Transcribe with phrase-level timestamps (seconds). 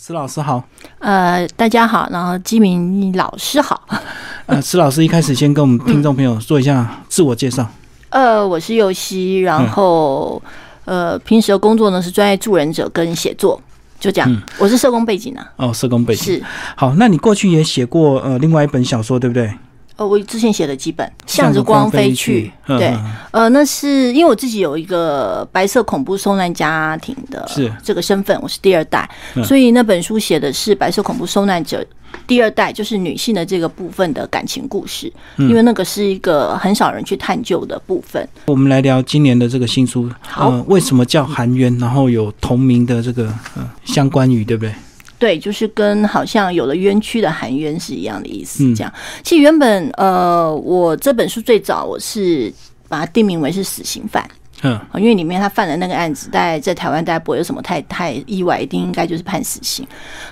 [0.00, 0.60] 施老师好，
[0.98, 3.80] 呃，大家好，然后基民老师好，
[4.46, 7.64] 呃，施老师一开始先跟我们听众朋友做一下自我介绍。
[8.08, 10.42] 呃，我是佑熙，然后
[10.84, 13.62] 呃，平时的工作呢是专业助人者跟写作，
[14.00, 14.42] 就这样。
[14.58, 15.52] 我是社工背景啊。
[15.54, 16.42] 哦，社工背景是。
[16.74, 19.48] 好，那你过去也写过呃另外一本小说，对不对？
[19.96, 22.92] 呃，我之前写的几本《向着光飞去》，对，
[23.30, 27.48] 呃，那是因为我自己有一个白色恐怖受难家庭的
[27.82, 29.08] 这个身份，我是第二代，
[29.44, 31.86] 所以那本书写的是白色恐怖受难者
[32.26, 38.28] 第二代，就是女性的这个部分的感情故事，因为那个是一个很少人去探究的部分。
[38.46, 41.76] 我们来聊今年的这个新书，好，为什么叫含冤？
[41.78, 44.74] 然后有同名的这个呃相关语，对不对？
[45.18, 48.64] 对，就是跟好像有了冤屈的含冤是一样的意思。
[48.74, 48.92] 这样，
[49.22, 52.52] 其实原本呃，我这本书最早我是
[52.88, 54.28] 把它定名为是死刑犯，
[54.62, 59.86] 嗯，因为里面他犯的那个案子，大概在台湾大家不会有什么太太意外，一定应该就是判死刑。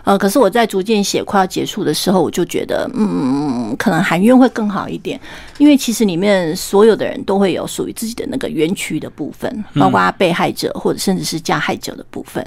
[0.04, 5.18] 呃，可是我在逐渐写快要结束的时候，我就觉得，嗯，可能含冤会更好一点，
[5.58, 12.44] 因为其实里面所有的人都会有属于自己的那个冤屈的部分，包括被害者或者甚至是加害者的部分，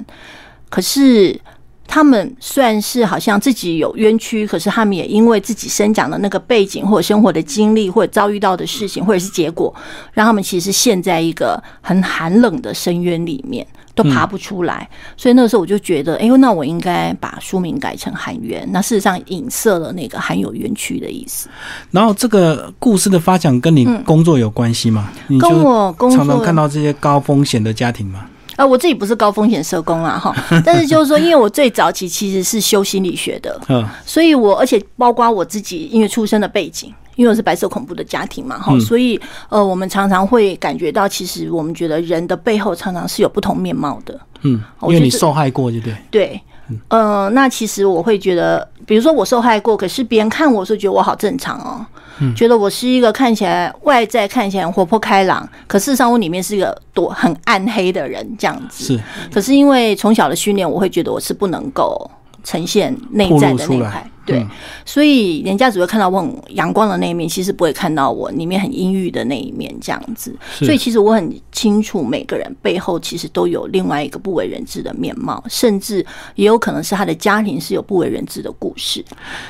[0.68, 1.40] 可是。
[1.86, 9.74] 他们虽然是好像自己有冤屈，可是他们也因为自己生长的那个背景，或者生活的经历，或者遭遇到的事情，或者是结果，
[10.12, 14.88] 让他们其实陷在一个很寒冷的深渊里面，都爬不出来。
[15.16, 18.66] 所以那个时候我就觉得，哎呦，那我应该把书名改成“含冤”。
[18.72, 21.48] 那事实上影射了那个含有冤屈的意思。
[21.90, 25.10] 然后这个故事的发展跟你工作有关系吗？
[25.40, 28.26] 跟我工作常常看到这些高风险的家庭吗？
[28.56, 45.96] 啊，我自己不是高风险社工啦，哈， 但是就是说，因为我最早期其实是修心理学的，嗯，所以我而且包括我自己，因为出生的背景，因为我是白色恐怖的家庭嘛，哈，所以呃，我们常常会感觉到，其实我们觉得人的背后常常是有不同面貌的，嗯，因为你受害过，对不对？
[46.10, 46.40] 对，
[46.88, 51.86] 呃，那其实我会觉得，比如说我受害过，可是别人看我是觉得我好正常哦。
[52.34, 58.84] 觉得我是一个看起来外在看起来活泼开朗，可事实上我里面是一个多很暗黑的人，这样子。
[58.84, 59.00] 是，
[59.30, 62.10] 可是因为从小的训练，我会觉得我是不能够
[62.42, 64.10] 呈现内在的那一块。
[64.26, 64.46] 对，
[64.84, 70.34] 所以人家只会看到我很阳光的那一面，其实不会看到我里面很阴郁的那一面，这样子。
[70.58, 76.04] 所以其实我很清楚，每个人背后其实都有另外一个不为人知的面貌，甚至
[76.34, 79.04] 也有可能是他的家庭是有不为人知的故事。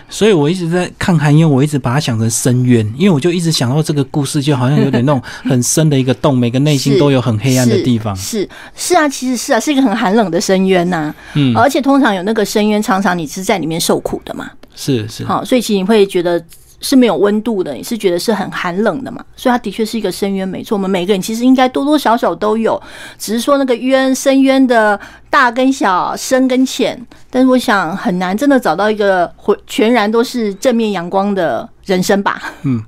[0.08, 8.14] 所以我一直在看韩嫣，我一直把它想成深渊，因为我就一直想到这个故事就好像有点那种很深的一个洞，每个内心都有很黑暗的地方。
[8.14, 11.14] 是是啊，其实是啊，是一个很寒冷的深渊呐。
[11.34, 14.50] 嗯，而且通常有那个深渊，常常你是在里面受苦的嘛。
[14.76, 16.40] 是是，好，所以其实你会觉得
[16.80, 19.24] 是没有温度的，你是觉得是很寒冷的嘛？
[19.34, 20.76] 所以它的确是一个深渊，没错。
[20.76, 22.80] 我们每个人其实应该多多少少都有，
[23.18, 25.00] 只是说那个渊深渊的
[25.36, 26.98] 大跟小、深跟浅。
[27.28, 29.30] 但是我想很难真的找到一个
[29.66, 31.68] 全然都是正面阳光的。
[31.86, 32.42] 人生吧。
[32.62, 32.82] 嗯，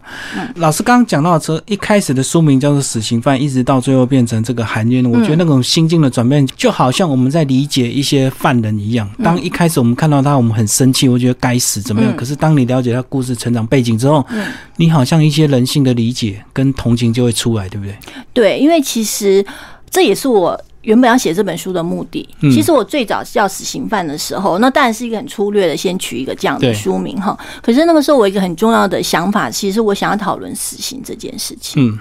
[0.57, 5.07] 老师刚刚讲到说，一开始的书名叫做“死刑犯”，一直到最后变成这个“含冤”。
[5.07, 9.09] 我觉得那种心境的转变，就好像我们在理解一些犯人一样。
[9.23, 12.13] 当一开始我们看到他，我们很生气，我觉得该死怎么样？
[12.17, 14.27] 可是当你了解他故事成长背景之后，
[14.79, 17.97] 你好像一些人性的理解跟同情就会出来，对不对？
[18.33, 19.47] 对，因为其实
[19.89, 20.61] 这也是我。
[20.83, 27.37] 原本要写这本书的目的，其实我最早叫死刑犯的时候，那当然是一个很粗略的，先取一个这样的书名哈。
[27.61, 31.85] 可是那个时候我一个很重要的想法，其实我想要讨论死刑这件事情。
[31.85, 31.99] 嗯，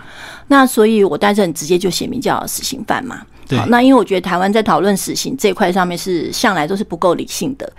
[0.47, 3.21] 那所以我当时很直接就写名叫死刑犯嘛。
[3.49, 3.65] 好。
[3.65, 7.69] 那因为我觉得台湾在讨论死刑这块上面是向来都是不够理性的，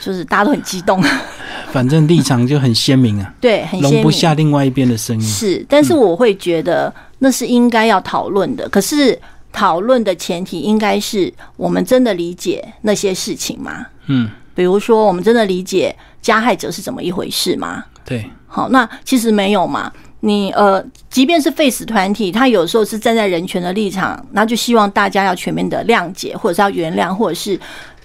[0.00, 1.02] 就是大家都很激动。
[1.72, 3.32] 反正立场就很鲜明啊。
[3.40, 5.22] 对，很容不下另外一边的声音。
[5.22, 8.68] 是，但是我会觉得那是应该要讨论的。
[8.68, 9.18] 可是。
[9.52, 13.86] 讨论的前提应该是我们真的理解那些事情吗？
[14.06, 17.84] 嗯，比如说我们真的理解加害者是怎么一回事吗？
[18.04, 19.92] 对，好，那其实没有嘛。
[20.20, 27.60] 你呃，即便是 face 团体，他有时候是站在人权的立场，那就希望大家要全面的谅解，或者是要原谅，或者是。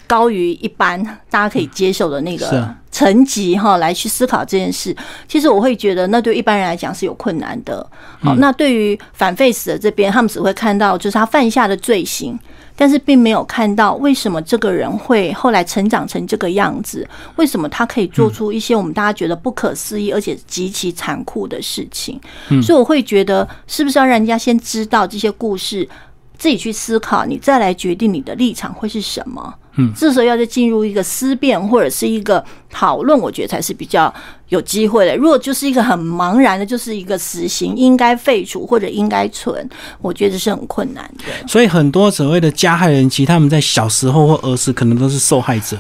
[0.10, 4.96] 高于一般大家可以接受的那个层级哈，来去思考这件事。
[5.28, 7.88] 其实我会觉得，那对一般人来讲是有困难的。
[8.20, 12.36] 好，那对于反 face 的这边，他们只会看到就是他犯下的罪行，
[12.76, 22.20] 但是并没有看到为什么这个人会后来成长成这个样子，为什么他可以做出一些我们大家觉得不可思议而且极其残酷的事情。
[22.64, 25.88] 所以我会觉得，是不是要让人家先知道这些故事？
[26.38, 29.54] 自己去思考，你再来决定你的立场会是什么。
[29.80, 34.12] 嗯，这时候要再进入一个思辨或者是一个讨论，我觉得才是比较
[34.50, 35.16] 有机会的。
[35.16, 39.70] 如果就是一个很茫然的，就是一个死刑应该废除或者应该存，
[40.02, 41.48] 我觉得是很困难的。
[41.48, 45.78] 所以很多所谓的加害人，其实他们在小时候或儿时可能都是受害者。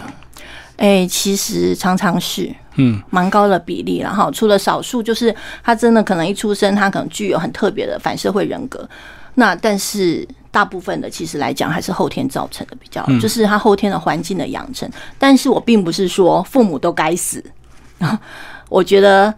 [0.76, 4.30] 哎，其实常常是，嗯，蛮高的比例了哈。
[4.32, 8.88] 除了少数，就是他真的可能一出生，他可能具有很特别的反社会人格。
[9.34, 10.28] 那但是
[10.58, 14.90] 大部分的其实来讲，还是后天造成的比较，就是他后天的环境的养成。
[15.20, 17.44] 但是我并不是说父母都该死
[18.00, 18.20] 啊，
[18.68, 19.32] 我觉得。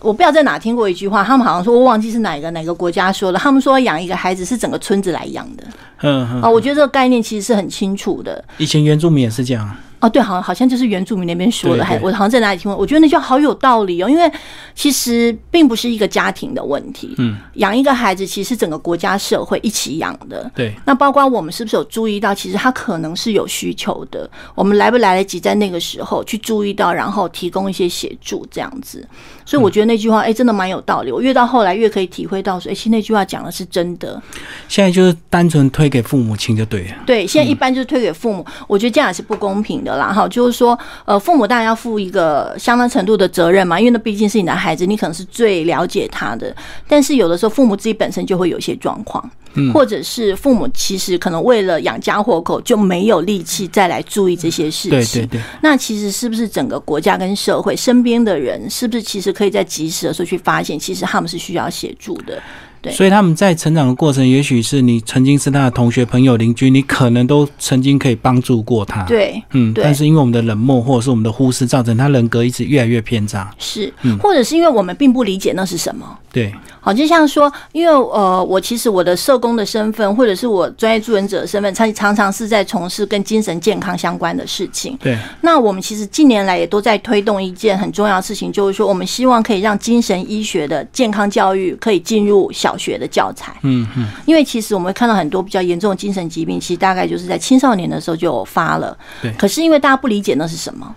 [0.00, 3.38] 我不知道在哪听过一句话，他们好像说，我忘记是哪个哪个国家说的。
[3.38, 5.64] 他们说养一个孩子是整个村子来养的。
[6.00, 6.42] 嗯嗯。
[6.42, 8.42] 啊，我觉得这个概念其实是很清楚的。
[8.56, 9.70] 以前原住民也是这样。
[10.00, 12.76] 哦，对，好像好像就是原住民那边说的，还我好像在哪里听过。
[12.78, 14.30] 我觉得那句话好有道理哦，因为
[14.74, 17.14] 其实并不是一个家庭的问题。
[17.18, 17.36] 嗯。
[17.54, 20.50] 养一个孩子，其实整个国家社会一起养的。
[20.54, 20.74] 对。
[20.84, 24.28] 那包括我们是不是有注意到，其实他可能是有需求的？
[24.54, 29.06] 我们来不来得及在那个时候去注意到，然后提供一些协助，这样子。
[29.46, 31.12] 所以我觉得那句话，哎，真的蛮有道理。
[31.12, 34.20] 我越到后来越可以体会到，说，哎，其实那句话讲的是真的。
[34.68, 36.94] 现在就是单纯推给父母亲就对了。
[37.06, 40.12] 对，现在一般就是推给父母，我觉得这样也是不公平的啦。
[40.12, 46.54] 哈，就是说，呃，父母当然要负一个相当程度的责任嘛，因为那毕竟是你的孩子，你可能是最了解他的。
[46.88, 49.30] 但是有的时候，父母自己本身就会有一些状况。
[49.56, 55.22] 嗯或者是父母其实可能为了养家活口就没有力气再来注意这些事情。
[55.22, 55.40] 对对对。
[55.62, 62.42] 那其实是不是整个国家跟社会身边的人，是不是其实可以在及时的时候去发现，其实他们是需要协助的？
[62.90, 69.02] 所以他们在成长的过程，也许是你曾经是他的同学、朋友、邻居，你可能都曾经可以帮助过他。
[69.04, 73.50] 对，嗯，但是因为我们的冷漠或者是我们的忽视，造成他人格一直越来越偏差。
[73.58, 76.06] 是，嗯或者是因为我们并不理解那是什么。
[76.32, 84.98] 对，好，就像说，因为呃，我其实我的社工的身份，或者是我专业助人者的身份，常常常是在从事跟精神健康相关的事情。
[85.00, 93.54] 对，那我们其实近年来也都在推动一件很重要的事情，就是说，我们希望可以让精神医学的健康教育可以进入小学的教材。
[93.62, 98.96] 嗯嗯，因为其实我们会看到很多比较严重的精神疾病，其实大概就是在青少年的时候就有发了。
[99.22, 100.94] 对，可是因为大家不理解那是什么。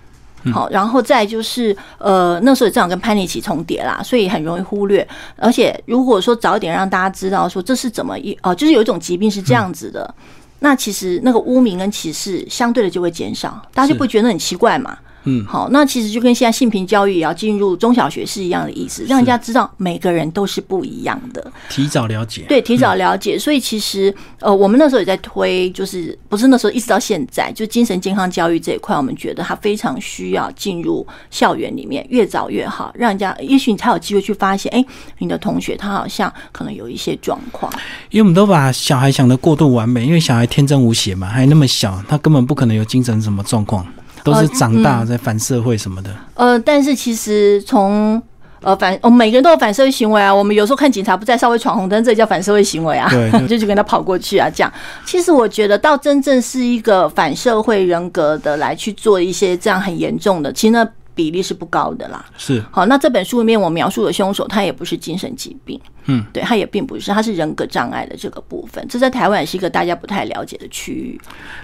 [0.54, 5.06] 好，然后再就是，呃，那时候正好跟叛逆期重叠啦，所以很容易忽略。
[5.36, 10.14] 而且如果说早一点让大家知道说这是怎么一哦，就是有一种疾病是这样子的，
[10.60, 14.98] 那其实那个污名跟歧视相对的就会减少，大家就不觉得很奇怪嘛。
[15.30, 23.38] 嗯，好，那其实就跟现在性平教育也要进入中小学是一样的意思，让人家知道每个人都是不一样的，提早了解，对，提早了解。
[23.38, 34.86] 所以其实呃，我们那时候也在推，就是不是那时候一直到现在，就精神健康教育这一块，我们觉得它非常需要进入校园里面，越早越好，让人家也许你才有机会去发现，哎，
[35.18, 37.70] 你的同学他好像可能有一些状况。
[38.12, 43.86] 因为我们都把小孩想的过度完美，因为小孩天真无邪嘛，还那么小，他根本不可能有精神什么状况。
[44.24, 46.10] 都是长大在反社会什么的。
[46.36, 48.22] 呃，但是其实从
[48.62, 50.34] 呃反，我们每个人都有反社会行为啊。
[50.34, 53.08] 我们有时候看警察不在，稍微闯红灯，这叫反社会行为啊。
[53.10, 54.74] 对， 就去跟他跑过去啊，这样。
[55.06, 60.88] 其实我觉得，到真正是一个反社会人格的来去做一些这样很严重的，其实那
[61.18, 62.24] 比例是不高的啦。
[62.38, 62.64] 是。
[62.72, 65.82] 好，那这本书里面我描述的凶手，他也不是精神疾病。
[66.06, 71.20] 嗯，对，他也并不是，他是人格障碍的这个部分，这在台湾也是一个大家不太了解的区域。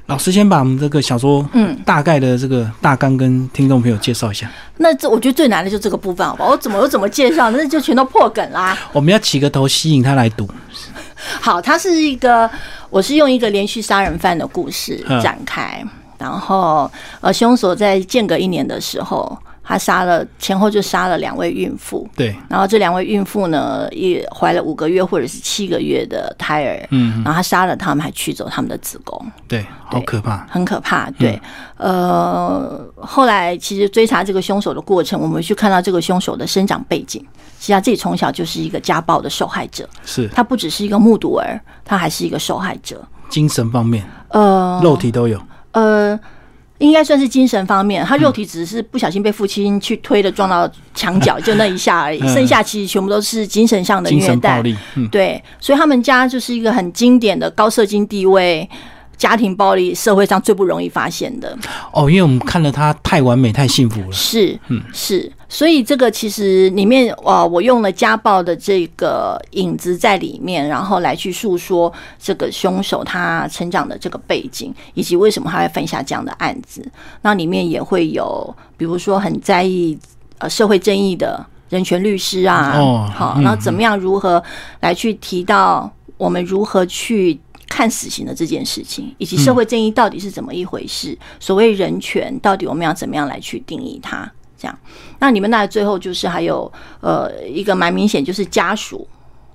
[0.08, 4.52] 老师先把我们这个小说，嗯，大概的这个大纲跟听众朋友介绍一下。
[4.78, 6.46] 那这我觉得最难的就这个部分，好吧？
[6.46, 7.52] 我怎么我怎么介绍？
[7.52, 8.78] 那就全都破梗啦。
[8.92, 10.50] 我们要起个头，吸引他来读。
[11.40, 12.50] 好，它是一个，
[12.90, 15.82] 我是用一个连续杀人犯的故事展开，
[16.24, 16.90] 然后
[17.20, 19.38] 呃，凶手在间隔一年的时候。
[19.66, 31.42] 他杀了前后就杀了两位孕妇，对，然后这两位孕妇呢也怀了五个月或者是七个月的胎儿，嗯，然后他杀了他们，还取走他们的子宫，对，好可怕，很可怕，对，
[31.78, 37.26] 呃，后来其实追查这个凶手的过程，我们去看到这个凶手的生长背景，
[37.58, 40.28] 其实他自己从小就是一个家暴的受害者，是。
[40.36, 45.40] 他不只是一个目睹儿，他还是一个受害者，精神方面，呃，肉体都有，
[45.74, 46.20] 呃。
[46.80, 52.20] 应该算是精神方面，他肉体只是不小心被父亲去推的撞到墙角，就那一下而已。
[52.28, 54.62] 剩下其实全部都是精神上的虐待。
[55.10, 58.68] 对，所以他们家就是一个很经典的高社经地位。
[59.16, 61.56] 家庭暴力，社会上最不容易发现的
[61.94, 64.12] 哦，因为我们看了他太完美、太幸福了。
[64.12, 76.84] 是，嗯，是，所以这个其实里面，呃，我用了家暴的这个影子在里面，然后来去诉说这个凶手他成长的这个背景，以及为什么他会犯下这样的案子。
[77.22, 79.96] 那里面也会有，比如说很在意
[80.40, 84.44] 呃社会正义的人权律师啊，哦，好，那怎么样如何
[84.80, 87.40] 来去提到我们如何去。
[87.66, 91.18] 看死刑的这件事情，以及社会正义到底是怎么一回事？
[91.40, 94.32] 所谓人权，到底我们要怎么样来去定义它？
[94.64, 94.80] 这样，
[95.20, 99.06] 那你们那最后就是还有呃一个蛮明显，就是家属。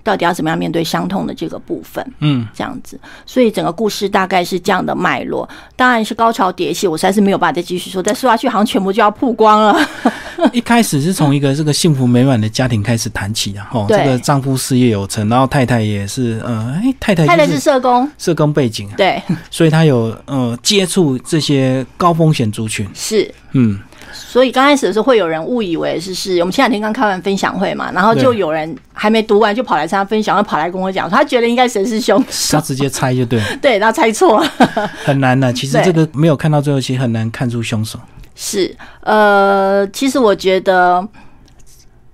[0.04, 2.98] 到底要怎么样面对伤痛的这个部分，嗯，这样子。
[3.26, 5.46] 所以整个故事大概是这样的脉络，
[5.76, 9.78] 当然是高潮迭起，我实在是没有办法再继续说，再说下去好像全部就要曝光了。
[10.50, 23.30] 一开始是从一个这个幸福美满的家庭开始谈起的哈，对这个丈夫事业有成，然后太太也是呃，哎，太太太太是是社工，社工背景，对，所以她有呃接触这些高风险族群，是。
[23.52, 23.78] 嗯，
[24.26, 34.48] 所以刚开始的时候会有人误以为是是我们前两天刚开完分享会嘛，然后就有人还没读完就跑来参加分享会，跑来跟我讲说他觉得应该谁是凶手他，直接猜就对了， 对，然后猜错了。
[35.04, 35.52] 很难的。
[35.52, 37.98] 其实对这个没有看到最后，其实很难看出凶手。
[38.34, 41.06] 是，呃，其实我觉得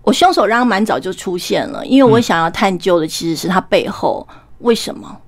[0.02, 4.26] 我凶手让他蛮早就出现了，因为我想要探究的其实是他背后
[4.58, 5.18] 为什么。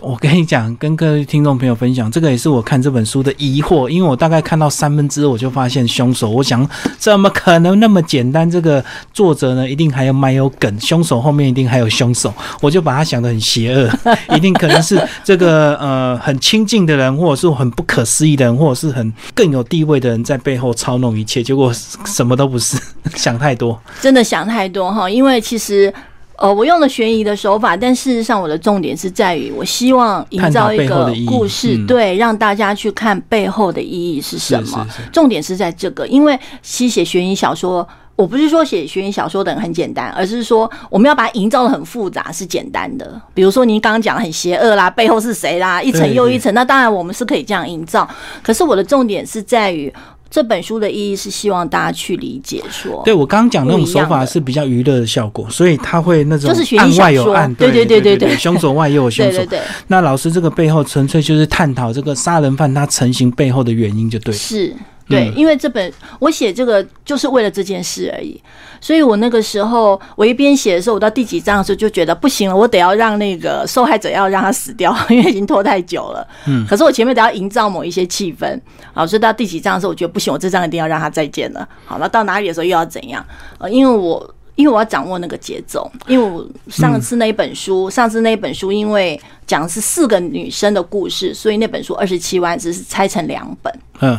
[0.00, 6.30] 我跟你讲，跟各位听众朋友分享，这个也是我看这本书的疑惑，因为我大概看到三分之二，我就发现凶手。
[6.30, 6.64] 我想，
[6.98, 8.48] 怎么可能那么简单？
[8.48, 13.90] 这个作者呢，一定还有蛮有梗，凶手后面一定还有凶手，我就把他想得很邪恶，
[14.36, 21.72] 一定可能是这个呃很亲近的人，或者是很不可思议的人，或者是很更有地位的人在背后操弄一切，结果
[22.04, 22.78] 什么都不是，
[23.16, 23.80] 想太多。
[24.00, 25.92] 真的想太多哈，因为其实。
[26.38, 34.86] 呃，我用了悬疑的手法，但事实上我的重点是在于，我希望营造一个故事，嗯对，让大家去看背后的意义是什么。
[34.86, 43.20] 是是是重点是在这个，因为写悬疑小说，我不是说写悬疑小说的人很简单，而是说我们要把它营造的很复杂是简单的。
[43.34, 48.08] 比如说您刚刚讲的很邪恶啦，背后是谁啦，一层又一层，那当然我们是可以这样营造。
[48.44, 49.92] 可是我的重点是在于
[50.30, 59.58] 这本书的意义是希望大家去理解说，对我刚刚讲那种手法是比较娱乐的效果，所以他会那种就是悬案外有案，对对对对对凶手外又有凶手 对对。
[59.58, 59.62] 对。
[59.86, 64.38] 那老师这个背后纯粹就是探讨这个杀人犯他成型背后的原因，就对了。
[64.38, 64.74] 是
[65.08, 68.40] 对，嗯因为这本我写这个就是为了这件事而已，
[68.80, 76.26] 所以我那个时候我一边写的时候，我到第几章的时候就觉得不行了，我得要让那个受害者要让他死掉， 因为已经拖太久了。
[76.46, 78.60] 嗯可是我前面得要营造某一些气氛，
[78.92, 81.66] 好，所以到第几章的时候，我觉得不行，我这章一定要让他再见了。
[81.86, 83.24] 好，了到哪里的时候又要怎样？
[83.58, 84.34] 呃，因为我。
[84.58, 93.72] 因为我要掌握那个节奏，因为我上次那一本书，上次那一本书，因为讲的是四个女生的故事，所以那本书二十七万只是拆成两本。
[94.00, 94.18] 嗯，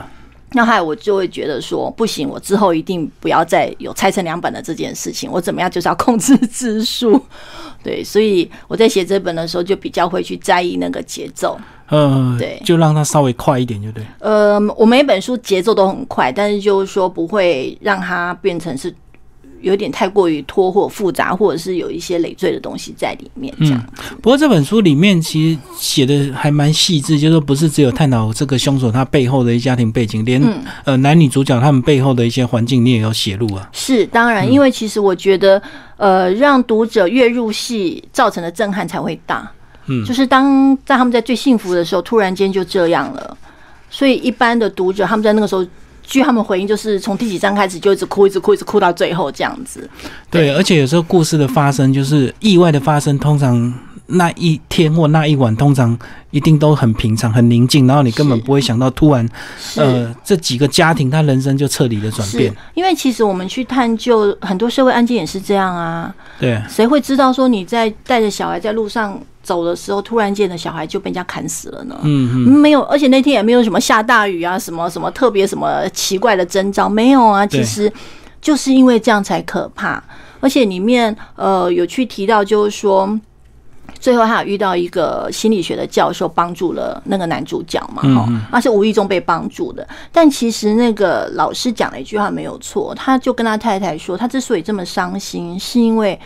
[0.53, 5.29] 那后来我就会觉得说，不行，我之后一定不要再有拆成两本的这件事情。
[5.32, 7.24] 我怎么样就是要控制字数，
[7.84, 11.60] 对，所以我在写这本的时候就比较会去在意那个节奏。
[11.89, 14.03] 呃，对就让它稍微快一点，就对。
[14.20, 18.94] 呃，我每本书节奏都很快，但是就是说不会让它变成是
[19.61, 23.83] 有点太过于拖或复杂，或者是有一些累赘的东西在里面这样。
[24.21, 33.69] 不过这本书里面其实写的还蛮细致，就是说不是只有探讨这个凶手他背后的一家庭背景，连、嗯呃男女主角他们背后的一些环境你也要写入啊。
[33.71, 35.61] 是，当然，因为其实我觉得，
[35.97, 39.49] 呃，让读者越入戏，造成的震撼才会大。
[39.91, 43.37] 嗯就是当在他们在最幸福的时候，突然间就这样了，
[43.89, 45.65] 所以一般的读者他们在那个时候，
[46.09, 49.87] 据他们回应，就是从第几章开始就一直哭，一直哭，一直哭到最后这样子。
[50.31, 53.71] 对，而且有时候故事的发生就是意外的发生，通常
[54.11, 55.97] 那一天或那一晚，通常
[56.31, 59.27] 一定都很平常、很宁静，然后你根本不会想到，突然。
[59.75, 62.53] 呃这几个家庭他人生就彻底的转是变。
[62.73, 71.95] 因为其实我们去探究很多社会案件也是这样啊，对，谁会知道说你在带着小孩在路上走的时候，突然间的小孩就被人家砍死了呢？
[72.03, 77.45] 嗯嗯，没有，而且那天也没有什么下大雨啊，什么什么特别什么奇怪的征兆，没有啊。
[77.45, 77.91] 其实
[78.41, 80.03] 就是因为这样才可怕，
[80.39, 83.19] 而且里面呃有去提到，就是说。
[84.00, 89.88] 最后，他有遇到一个心理学的教授，帮助了那个男主角嘛，哈、嗯嗯他是无意中被帮助的。
[90.12, 96.19] 但其实那个老师讲了一句话没有错，他就跟他太太说，他之所以这么伤心，是因为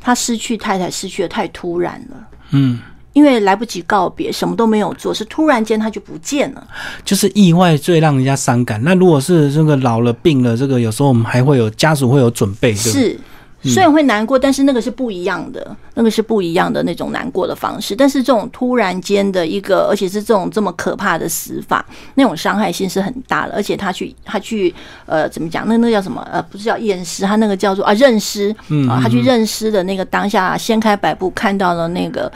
[0.00, 2.16] 他失去太太失去的太突然了。
[2.50, 2.78] 嗯，
[3.12, 6.66] 因为来不及告别，什么都没有做，是突然间他就不见了。
[7.04, 8.80] 就是意外最让人家伤感。
[8.84, 12.74] 那如果是这个老了病了，这个有时候我们还会有家属会有准备？
[12.74, 13.18] 是，
[13.64, 17.96] 虽然会难过，但是那个是不一样的，那个是不一样的那种难过的方式。
[17.96, 23.54] 但是这种突然间的一个，而且是这种这么可怕的死法，那种伤害性是很大的。
[23.54, 24.74] 而且他去他去
[25.06, 25.66] 呃怎么讲？
[25.66, 26.26] 那那叫什么？
[26.30, 32.30] 呃，不是叫验尸，他那个叫做啊认尸嗯啊，他去认尸的那个当下，掀开白布看到了那个。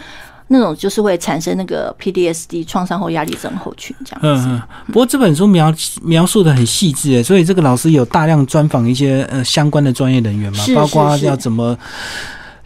[0.49, 4.49] 那种就是会产生那个 PDSD 创伤后压力症候群这样子。
[4.49, 11.77] 嗯嗯，不过这本书描描述的很细致诶，所以这个老师有大量专访一些呃相关的专业人员嘛，包括是是要怎么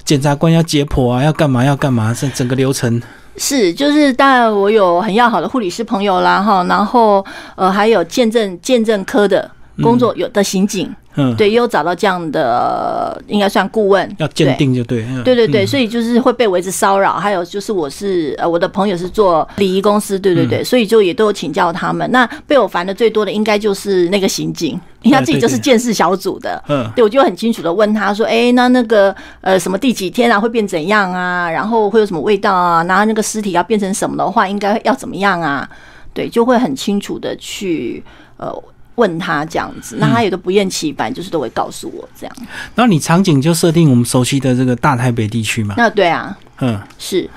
[0.05, 3.01] 检察官要解剖啊，要干嘛要干嘛，这整个流程。
[3.37, 7.25] 是，就是当然我有很要好的护理师朋友啦，哈，然后
[7.57, 9.51] 呃还有见证见证科的
[9.83, 10.97] 工作有的刑警，嗯，
[11.37, 15.35] 对，也有找到这样的，应该算顾问，要鉴定就对，对。
[15.35, 15.67] 对对，嗯。
[15.67, 20.65] 所以就是会被围着骚扰，还有就是我是呃我的朋友是做礼仪公司，对对对，嗯。
[20.65, 22.11] 所以就也都有请教他们。
[22.11, 26.91] 那被我烦的最多的应该就是那个刑警，因为他自己就是建识小组的，嗯。
[26.97, 35.69] 对我就很清楚的问他说，哎，那那个呃什么第几天啊会变怎样啊，然后会有什么味道啊，然后那个尸体要变成什么的话，应该要怎么样啊？
[36.15, 38.03] 对，就会很清楚的去
[38.39, 38.51] 呃。
[38.97, 42.37] 问他这样子，那他也都不厌其烦，就是都会告诉我这样。
[42.75, 47.29] 然后你场景就设定我们熟悉的这个大台北地区嘛，那对啊，嗯，是，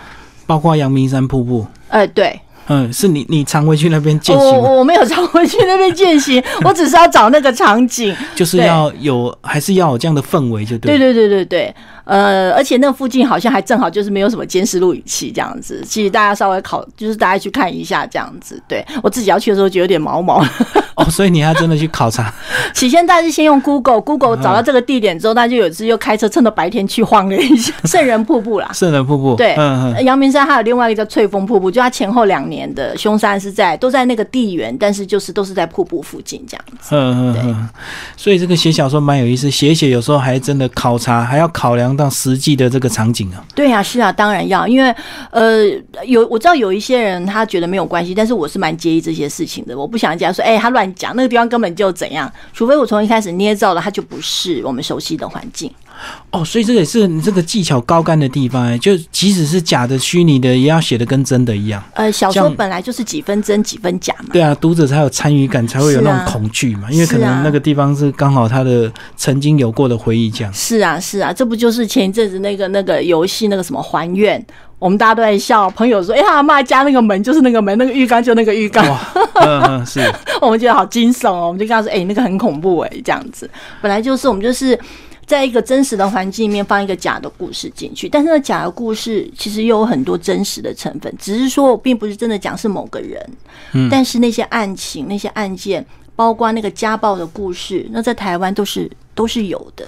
[0.46, 4.46] 包括阳明山瀑布，呃，对，嗯，是你你常回去那边践行？
[4.46, 8.16] 我我没有常回去那边践行，我只是要找那个场景。
[8.36, 10.98] 就是要有还是要有这样的氛围，就对。
[10.98, 18.62] 对对对对对，呃，而且那附近好像还正好就是没有什么监视录影器这样子，其实大家稍微考，就是大家去看一下这样子。
[18.68, 20.44] 对我自己要去的时候，就有点毛毛。
[20.96, 22.34] 哦，所以你要真的去考察，
[22.74, 28.72] 起先大家先用 Google，Google 找到这个地点之后，大家就有一次又开车趁着白天去晃了一下圣人瀑布啦。
[28.74, 29.36] 圣人瀑布。
[29.36, 36.96] 对，嗯嗯，阳明山还有另外一个叫翠峰瀑布，就它前后两年的凶山是在都在那个地缘，但是就是都是在瀑布附近这样子。
[36.96, 37.70] 嗯嗯嗯，
[38.16, 43.44] 所以这个写小说蛮有意思，写一写有时候还真的考察，还要考量到实际的这个场景啊。
[43.56, 44.94] 对呀、是啊，当然要，因为
[45.32, 45.66] 呃，
[46.06, 49.78] 有我知道有一些人他觉得没有关系，但是我是蛮介意这些事情的。
[49.78, 55.72] 我不想讲说，哎、他乱讲，那个地方根本就怎样，除非我从一开始捏造了，它就不是我们熟悉的环境。
[56.32, 61.82] 哦，所以这个也是你这个技巧高干的地方哎，就即使是假的、虚拟的，也要写的跟真的一样。
[61.94, 64.30] 呃，小说本来就是几分真几分假嘛。
[64.34, 70.54] 对啊，读者才有参与感，才会有那种恐惧嘛，因为可能那个地方是刚好他的曾经有过的回忆这样。
[70.54, 74.44] 是啊，是啊，这不就是前一阵子那个那个游戏那个什么还愿，
[74.80, 79.00] 我们大家都在笑，朋友说，哎、他阿妈家那个门就是那个门，那个浴缸就那个浴缸，哇，
[79.42, 80.02] 嗯嗯是，
[80.42, 83.50] 我们觉得好惊悚哦，我们就跟他说，哎、那个很恐怖哎、这样子。
[83.82, 84.78] 本来就是我们就是
[85.26, 93.20] 在一个真实的环境里面放一个假的故事进去，但是那假的故事其实又有很多真实的成分，只是说我并不是真的讲是某个人，
[93.74, 99.86] 嗯但是那些案情、那些案件，包括那个家暴的故事，那在台湾都是都是有的。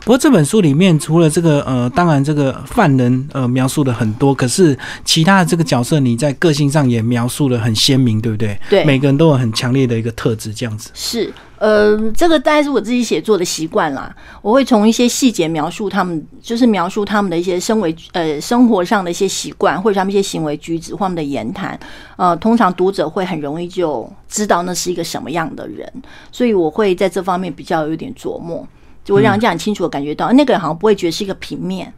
[0.00, 8.58] 不过这本书里面除了这个呃，当然这个犯人呃描述的很多，可是其他的这个角色你在个性上也描述的很鲜明，对不对？
[8.70, 10.90] 对每个人都有很强烈的一个特质，这样子。
[10.94, 14.14] 是，呃，这个大概是我自己写作的习惯啦。
[14.42, 21.78] 我会从一些细节描述他们，就是描述他们的一些生为呃生活上的一些习惯，或者他们一些行为举止或他们的言谈。
[22.16, 25.90] 呃，通常读者会很容易就知道那是一个什么样的人，
[26.30, 28.66] 所以我会在这方面比较有点琢磨，
[29.04, 31.92] 就会让人家很清楚的感觉到，那个人好像不会觉得是一个平面。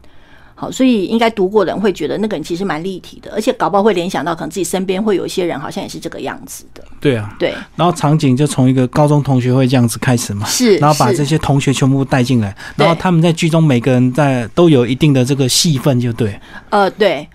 [0.59, 6.83] 好，所以应该读过的人会觉得那个人其实蛮立体的，而且搞不好会联想到可能自己身边会有一些人好像也是这个样子的。
[6.99, 16.39] 对啊，对，然后场景就从一个高中同学会这样子开始嘛，是，然后把这些同学全部带进来，然后他们在剧中每个人在都有一定的这个戏份，就对。
[16.71, 17.27] 呃，对，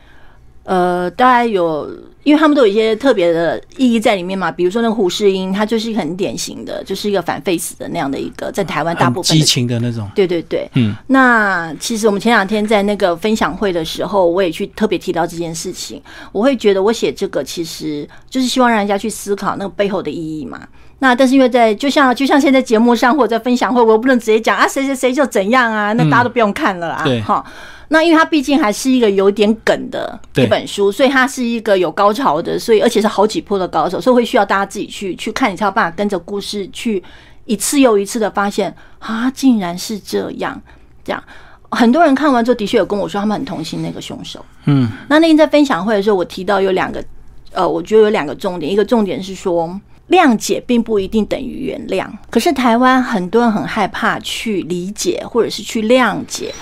[0.64, 1.88] 呃，大概有，
[2.24, 4.50] 因为他们都有一些特别的意义在里面嘛。
[4.50, 9.42] 比如说那个胡世英，他就是一个很典型的，就是一个反 face 的那样的一个，在台湾大部分激。
[9.52, 16.00] 情的那种，对对对，嗯，那其实我们前两天在那个分享会的时候，我也去特别提到这件事情。
[16.32, 20.60] 我会觉得我写这个其实就是希望让人家去思考那个背后的意义嘛。
[21.00, 27.44] 那但是因为在就像就像现在节目上或者在分享会，我不能直接讲啊谁谁谁就怎样啊，那大家都不用看了啊，对哈。
[27.92, 37.02] 那因为它毕竟还是一个有点梗的一本书，所以它是一个有高潮的，所以而且是好几波的高潮，所以会需要大家自己去去看，你才有办法跟着故事去
[37.44, 40.60] 一次又一次的发现啊，竟然是这样，
[41.04, 41.22] 这样。
[41.70, 44.44] 很多人看完之后，的确有跟我说，他们很同情那个凶手。
[44.64, 47.04] 嗯，那那天在分享会的时候，我提到有两个，
[47.52, 49.80] 呃，我觉得有两个重点，一个重点是说。
[50.08, 56.52] 谅解并不一定等于原谅，可是台湾很多人很害怕去理解或者是去谅解，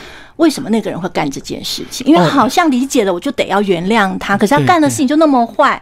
[0.41, 2.07] 为什么那个人会干这件事情？
[2.07, 5.81] 因为哦好像理解了，我就得要原谅他，可是他干的事情就那么坏，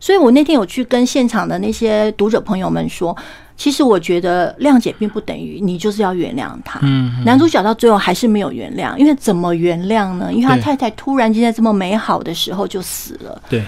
[0.00, 3.14] 所以我那天有去跟现场的那些读者朋友们说，
[3.56, 6.80] 其实我觉得谅解并不等于你就是要原谅他。
[6.82, 10.32] 嗯，男主角到最后还是没有原谅，因为怎么原谅呢？
[10.32, 13.42] 因为他太太突然间在这么美好的时候就死了。
[13.50, 13.62] 对，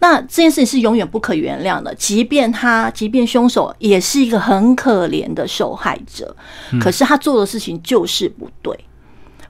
[0.00, 6.34] 那这件事情是永远不可原谅的，即便他，即便凶手也是一个很可怜的受害者，
[6.80, 8.76] 可是他做的事情就是不对。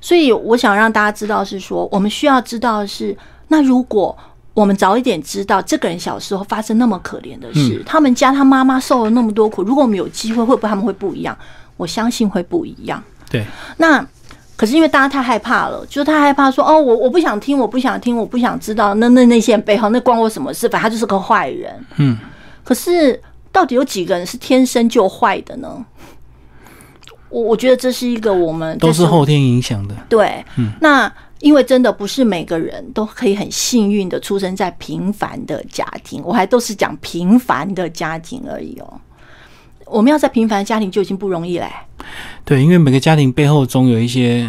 [0.05, 3.17] 所以我想让大家知道是说，我们需要知道的是，
[3.49, 4.15] 那如果
[4.53, 11.35] 我们早一点知道这个人小时候发生那么可怜的事，他们家他妈妈受了那么多苦，如果我们有机会，会不会他们会不一样？
[11.79, 13.03] 我相信会不一样。
[13.31, 13.47] 对，
[13.79, 14.07] 那
[14.57, 20.69] 可是因为大家太害怕了，就是太害怕说哦，我我不想听，我不想听，我不想知道，那那那些人背后那关我什么事？
[20.69, 21.73] 反正他就是个坏人。
[21.97, 22.19] 嗯，
[22.63, 23.19] 可是
[23.51, 25.83] 到底有几个人是天生就坏的呢？
[27.35, 29.95] 我我觉得这是一个我们都是后天影响的。
[30.09, 30.45] 对，
[30.81, 39.01] 那因为真的不是每个人都可以很幸运的出生在平凡的家庭，我还都是讲平凡的家庭而已哦。
[39.87, 41.67] 我们要在平凡的家庭就已经不容易嘞。
[42.45, 44.49] 对，因为每个家庭背后总有一些。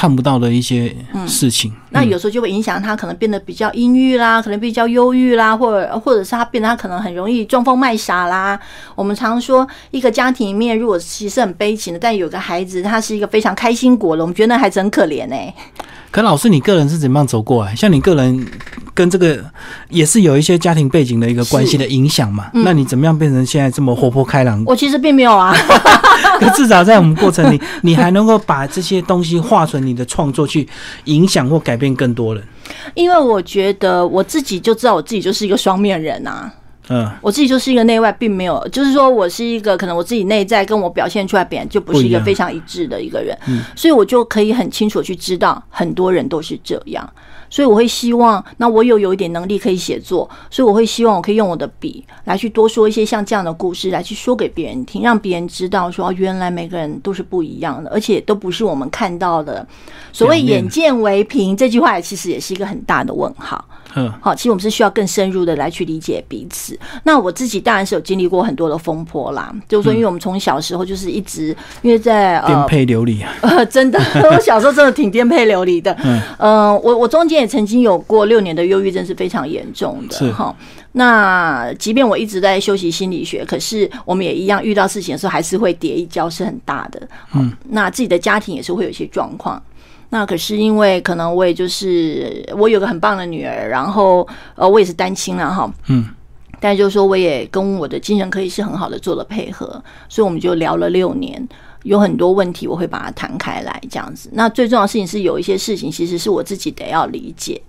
[0.00, 8.58] 看不到的一些事情，那有时候就会影响他，可能变得比较阴郁啦，可能比较忧郁啦，或者或者是他变得他可能很容易装疯卖傻啦。
[8.94, 15.54] 我们常说，一个家庭里面如果其实很悲情的，但有个孩子他是一个非常开心果的，我们觉得那孩子很可怜哎。
[16.10, 17.74] 可老师，你个人是怎么样走过来？
[17.76, 18.46] 像你个人
[18.94, 19.38] 跟这个
[19.88, 22.50] 也是有一些家庭背景的一个关系的影响嘛？
[22.52, 24.62] 那你怎么样变成现在这么活泼开朗？
[24.66, 25.54] 我其实并没有啊，
[26.40, 30.68] 可至少在我们过程里，你还能够把这些东西化成你的创作，去
[31.04, 32.42] 影响或改变更多人。
[32.94, 36.52] 因为我觉得我自己就知道我自己就是一个双面人啊。
[36.90, 43.38] 嗯，我自己就是一个内外并没有，就是说我是一个可能我自己内在跟我表现出来，别人就不是一个非常一致的一个人，
[43.76, 47.08] 所以我就可以很清楚去知道很多人都是这样。
[47.52, 59.66] 所以我会希望，那我有有一点能力可以写作，所以我会希望我可以用我的笔来去多说一些像这样的故事，来去说给别人听，让别人知道说，原来每个人都是不一样的，而且都不是我们看到的。
[60.12, 63.64] 所谓“眼见为凭”这句话，其实也是一个很大的问号。
[63.94, 66.78] 嗯，好，其实我们是需要更深入的来去理解彼此。
[67.04, 73.98] 那我自己当然是有经历过很多的风波啦，就是说，因为我们从小时候就是一直因为在颠沛流离啊，呃， 真的，
[74.30, 75.96] 我小时候真的挺颠沛流离的。
[76.04, 80.54] 嗯，呃，我我中间也曾经有过六年的忧郁症，是非常严重的哈。
[80.92, 87.00] 那即便我一直在修习心理学，可是我们也一样遇到事情的时候，还是会跌一跤，是很大的。
[87.34, 89.62] 嗯，那自己的家庭也是会有一些状况。
[90.10, 96.04] 那可是因为可能我也就是我有个很棒的女儿，然后呃我也是单亲了哈，嗯，
[96.60, 101.48] 但就是说我也跟我的精神科医师很好的做了配合，所以我们就聊了六年，
[101.84, 104.28] 有很多问题我会把它谈开来这样子。
[104.32, 107.62] 那最重要的事情是有一些事情其实是我自己得要理解，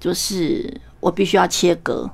[0.00, 2.10] 就是我必须要切割。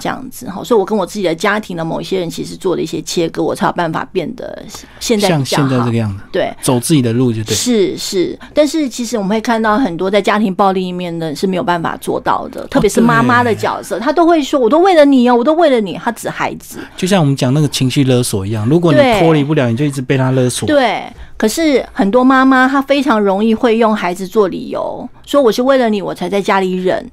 [0.00, 4.62] 这样子哈，所以我跟我自己的家庭的某一些人，其实做了一些切割，我才有办法变得
[5.00, 6.22] 现在像现在这个样子。
[6.32, 7.54] 对，走自己的路就对。
[7.54, 20.66] 是是，但是其实我们会看到很多在家庭暴力里面的是没有办法做到的，特别是妈妈的角色，她都会说：“我都为了你哦，我都为了你。”她指孩子，就像我们讲那个情绪勒索一样，如果你脱离不了，你就一直被他勒索。
[20.66, 21.04] 对，
[21.36, 27.10] 可是很多妈妈她非常容易会用孩子做理由，说我是为了你，我才在家里忍。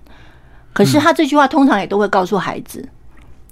[0.75, 2.85] 可是他这句话通常也都会告诉孩子，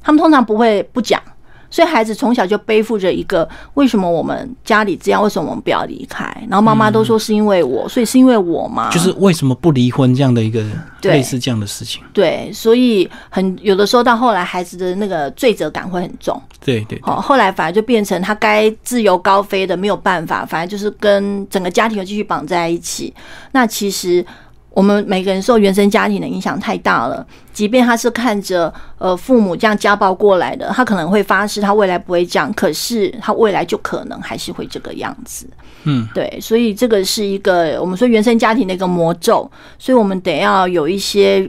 [0.01, 1.21] 他们通常不会不讲，
[1.69, 6.25] 所以孩子从小就背负着一个为什么我们家里这样，为什么我们不要离开？
[6.49, 8.89] 然后妈妈都说是因为我，所以是因为我吗？
[8.91, 10.61] 就是为什么不离婚这样的一个
[11.03, 12.03] 类似这样的事情。
[12.11, 16.39] 对，所以很有的时候到后来，孩子的那个罪责感会很重。
[16.59, 16.99] 对对。
[17.01, 23.13] 好，后来反而就变成他该自由高飞的没有办法，反而就是跟整个家庭继续绑在一起。
[23.53, 24.25] 那其实。
[24.73, 35.45] 我们每个人受原生家庭的影响太大了，即便他是看着呃父母这样家暴过来的，他可能会发誓他未来不会这样，可是他未来就可能还是会这个样子。
[35.83, 41.47] 嗯，对，所以这个是一个我们说原生家庭的一个魔咒，所以我们得要有一些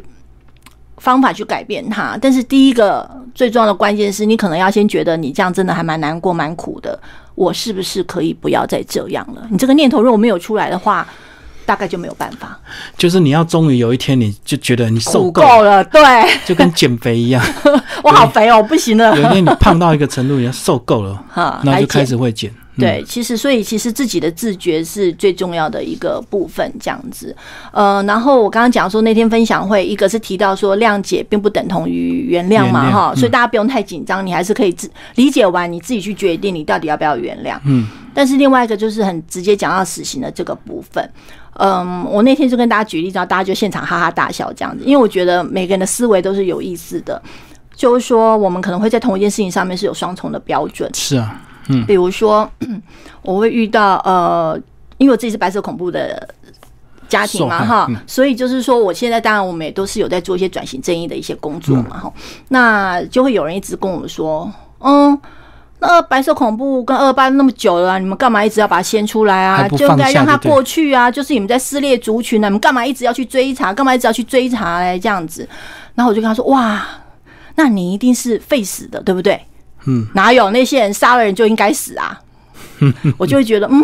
[0.99, 2.19] 方法去改变它。
[2.21, 7.01] 但是第一个最重要的关键是你可能要先觉得你这样真的还蛮难过、蛮苦的，
[7.35, 9.47] 我是不是可以不要再这样了？
[9.51, 11.09] 你这个念头如果没有出来的话。
[11.67, 12.59] 大概就没有办法，
[12.97, 16.01] 就是你要终于有一天，你就觉得你受够了，对，
[16.45, 17.45] 就跟减肥一样，
[18.03, 19.17] 我好肥哦，不行了。
[19.17, 22.53] 有一天你胖到一个程度，你要受够了， 哈，那就开始会减。
[22.77, 27.35] 对，其实所以其实自己的自觉是最重要的一个部分，这样子。
[27.73, 37.59] 呃，然后我刚刚讲说那天分享会，一个是提到说谅解并不等同于原谅嘛，哈，所以大家不用太紧张，你还是可以自理解完，你自己去决定你到底要不要原谅。
[37.65, 41.09] 嗯，但是另外一个就是很直接讲到死刑的这个部分。
[41.57, 47.23] 嗯，我那天就跟大家举例，然后大家就现场哈哈大笑这样子，因为我觉得每个人的思维都是有意思的，
[47.77, 50.91] 就是说我们可能会在同一件事情上面是有双重的标准。
[50.93, 52.51] 是啊，嗯，比如说
[53.23, 54.59] 我会遇到呃，
[54.99, 56.29] 因为我自己是白色恐怖的
[57.09, 62.13] 家庭嘛哈，所以就是说我现在当然我们也都是有在做一些转型正义的一些工作嘛哈，
[62.49, 64.51] 那就会有人一直跟我们说，
[64.81, 65.19] 嗯。
[65.81, 69.69] 那白色恐怖跟二八那么久了，你们干嘛一直要把它掀出来啊？
[69.69, 71.11] 就应该让它过去啊！
[71.11, 73.71] 就是你们在撕裂族群呢，你们干嘛一直要去追查？
[73.75, 74.99] 干嘛一直要去追查嘞？
[74.99, 75.47] 这样子，
[75.95, 76.83] 然后我就跟他说：哇，
[77.57, 79.39] 那你一定是废死的，对不对？
[79.87, 82.21] 嗯，哪有那些人杀了人就应该死啊？
[83.17, 83.83] 我就会觉得，嗯，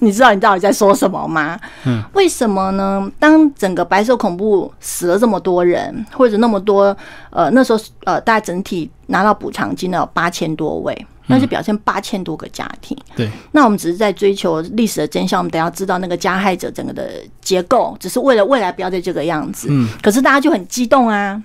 [0.00, 1.58] 你知道你到底在说什么吗？
[1.84, 3.10] 嗯，为什么呢？
[3.18, 6.96] 当整个白色恐怖死了这么多人，或者那么多，
[7.30, 12.96] 呃，那时候呃，大家整体拿到补偿金的八千多位，那是表现八千多个家庭。
[13.16, 17.10] 对，那我们只是在追求历史的真相，我们得要知道那个加害者整个的
[17.42, 19.66] 结构，只是为了未来不要再这个样子。
[19.70, 21.42] 嗯，可是大家就很激动啊，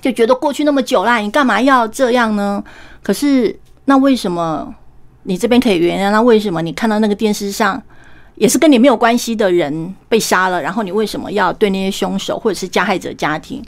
[0.00, 2.64] 就觉得过去那么久啦，你干嘛要这样呢？
[3.02, 4.74] 可是那为什么
[5.22, 6.12] 你这边可以原谅？
[6.12, 7.82] 那为什么你看到那个电视上
[8.36, 13.62] 也是跟你没有关系的人被杀了，然后你为什么要对那些凶手或者是加害者家庭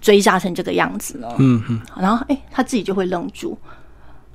[0.00, 1.28] 追杀成这个样子呢？
[1.38, 3.56] 嗯嗯，然后哎、他自己就会愣住。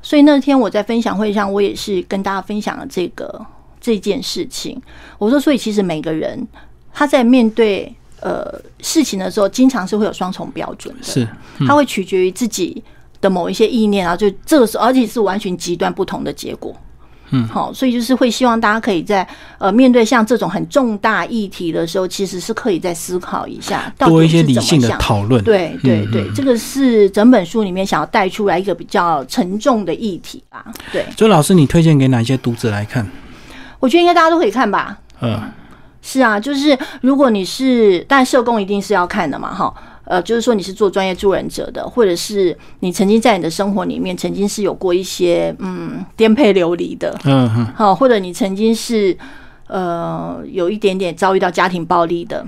[0.02, 3.44] 所以那天我在分享会上，我也是跟大家分享了这个
[3.82, 4.80] 这件事情。
[5.18, 6.48] 我说，所以其实每个人
[6.94, 11.04] 他在面对呃事情的时候，经常是会有双重标准的。
[11.04, 11.28] 是，
[11.66, 12.84] 他会取决于自己
[13.26, 16.76] 的某一些意念啊，就这个时候，而且是完全极端不同的结果。
[17.32, 25.44] 嗯，好，所以就是会希望大家可以在呃面对像这种很重大议题的时候，其实是可以再思考一下，到底多一些是理性的讨论。
[25.44, 30.64] 对对嗯对，这个是整本书里面想要带出来一个比较沉重的议题吧。
[30.92, 33.10] 对，所以老师，你推荐给哪些读者来看？
[33.80, 34.96] 我觉得应该大家都可以看吧。
[35.22, 35.42] 嗯，
[36.04, 39.74] 是啊，就是如果你是，但社工一定是要看的嘛，哈。
[40.06, 49.18] 呃，就是说你是做专业助人者的，或者是你曾经在你的生活里面曾经是有过一些嗯颠沛流离的，嗯哼，好，或者你曾经是
[49.68, 52.46] 呃有一点点遭遇到家庭暴力的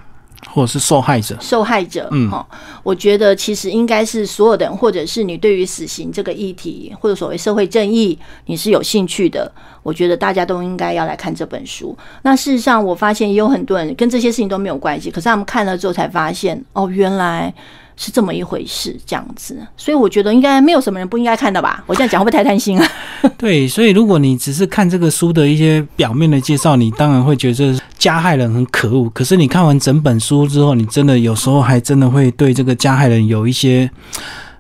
[0.54, 1.38] 或者是受害者。
[1.40, 2.46] 受害者，嗯哈，
[2.84, 9.52] 我觉得其实应该是所有的人，或者是你对于死刑这个议题，或者所谓社会正义，你是有兴趣的，
[9.84, 11.98] 我觉得大家都应该要来看这本书。
[12.24, 17.54] 那事实上，我发现也有很多人跟这些事情都没有关系，可是他们看了之后才发现，哦，原来。
[17.98, 21.84] 是这么一回事，这样子，所以我觉得应该没有什么人不应该看的吧？
[21.88, 22.88] 我这样讲会不会太贪心啊？
[23.38, 29.10] 对，所以如果你只是看这个书的一些表面的介绍，你当然会觉得加害人很可恶。
[29.10, 33.90] 可是你看完整本书之后，你真的有时候还真的会对这个加害人有一些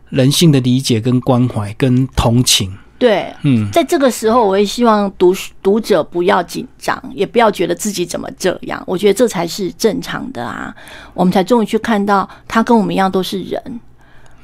[0.10, 2.74] 人性的理解、跟关怀、跟同情。
[3.00, 5.32] 对，嗯，在这个时候，我也希望读
[5.62, 8.82] 读者不要紧张，也不要觉得自己怎么这样。
[8.88, 10.74] 我觉得这才是正常的啊，
[11.14, 13.62] 我们才终于去看到他跟我们一样都是人，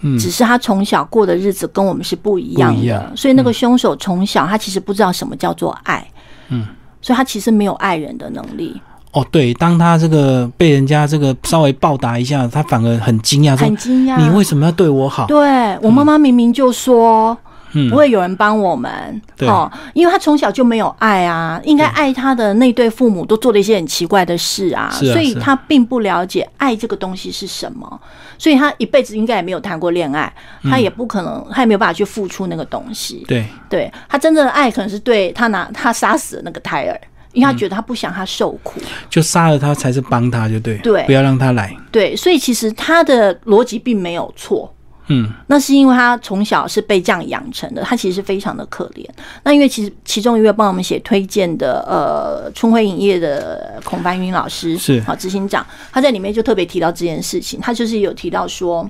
[0.01, 6.07] 嗯只是他从小过的日子跟我们是不一样的，样所以那个凶手从小他其实不知道什么叫做爱，
[6.49, 6.67] 嗯，
[7.01, 8.79] 所以他其实没有爱人的能力，
[9.13, 14.21] 哦，对，当他这个被人家这个稍微报答一下，他反而很惊讶，很惊讶。
[14.21, 15.25] 你为什么要对我好？
[15.25, 17.31] 对我妈妈明明就说。
[17.31, 17.49] 嗯
[17.89, 27.99] 不会有人帮我们，哦，因为他从小就没有爱啊，应该爱他的那对父母都做了一些很奇怪的事啊，所以他并不了解爱这个东西是什么，
[28.37, 30.31] 所以他一辈子应该也没有谈过恋爱，
[30.63, 36.99] 他也不可能，他也没有办法去付出那个东西，对，对他真正的爱可能是对他拿他杀死了那个胎儿，
[37.33, 41.03] 因为他觉得他不想他受苦，就杀了他才是帮他，就对，对。
[41.05, 41.75] 不要让他来。
[41.91, 44.71] 对，所以其实他的逻辑并没有错，
[45.07, 49.05] 嗯，那是因为他从小是被这样养成的，他其实非常的可怜。
[49.43, 58.89] 那因为其实其中一位帮我们写推荐的，呃，春晖影业的孔凡云老师是好执行长，他在里面就特别提到这件事情，他就是有提到说，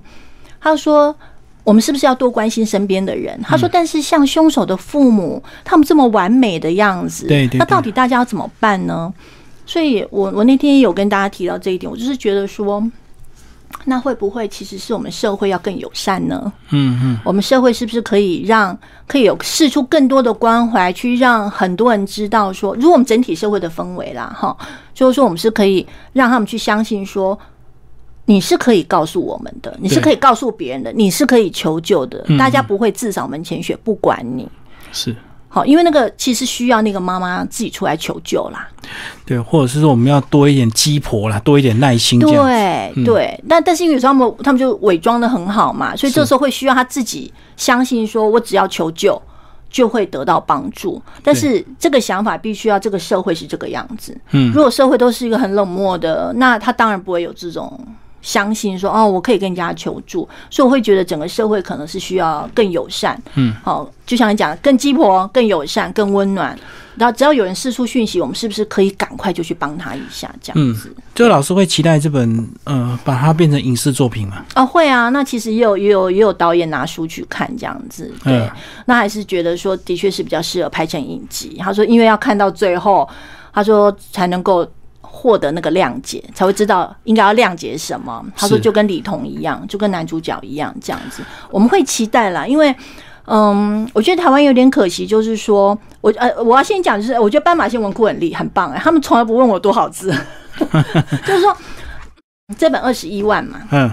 [0.60, 1.15] 他说。
[1.65, 3.39] 我们是不是要多关心身边的人？
[3.41, 9.13] 他说：“但是像凶手的父母，他们这么完美的样子，对对那到底大家要怎么办呢？”
[9.65, 12.86] 所以我我那天也有跟大家提到这一点，我就是觉得说，
[13.86, 16.51] 那会不会其实是我们社会要更友善呢？
[16.69, 24.55] 嗯嗯，我们社会是不是可以让可以有释出更多的关怀，去让很多人知道说，如果我们整体社会的氛围啦，哈，
[24.93, 27.38] 就是说我们是可以让他们去相信说。
[28.25, 34.47] 你是可以告诉我们的，你是可以告诉别人的，你是可以求救的，大家不会自扫门前雪，不管你。
[34.93, 35.13] 是
[35.53, 38.67] 好，因为那个其实需要那个妈妈自己出来求救啦。
[39.23, 42.19] 对，或者是说我们要多一点鸡婆啦，多一点耐心。
[42.19, 49.21] 对对，但但是因为有时候他们他们就伪装的很好嘛，所以这时候会需要他自己相信，说我只要求救
[49.69, 50.99] 就会得到帮助。
[51.23, 54.19] 但是这个想法必须要这个社会是这个样子。
[54.31, 57.79] 嗯如果社会都是一个很冷漠的，那他当然不会有这种。
[58.23, 66.57] 相信说哦，我可以跟人家求助，所以我会觉得整个社会可能是需要更友善，嗯，好，就像你讲的，更鸡婆、更友善、更温暖。
[66.95, 70.95] 然后只要有人释出讯息，我们是不是可以赶快就去帮他一下，这样子？
[71.15, 74.45] 就老师会期待这本呃，把它变成影视作品嘛？
[74.53, 78.51] 啊，会啊，那其实也有也有也有导演拿书去看这样子，对，嗯
[78.86, 81.57] 那还是觉得说的确是比较适合拍成影集。
[81.59, 83.09] 他说，因为要看到最后，
[83.51, 84.63] 他说才能够
[85.15, 88.26] 获得那个谅解，才会知道应该要谅解什么。
[88.36, 91.21] 他说就跟李彤一样，就跟男主角一样这样子，
[91.52, 92.76] 我们会期待啦，因为。
[93.26, 100.13] 嗯，我觉得台湾有点可惜，就是说我呃，我要先讲，就是我觉得斑马线文库很厉很棒哎、他们从来不问我多少字，
[101.26, 101.56] 就是说
[102.58, 103.89] 这本二十一万嘛，嗯，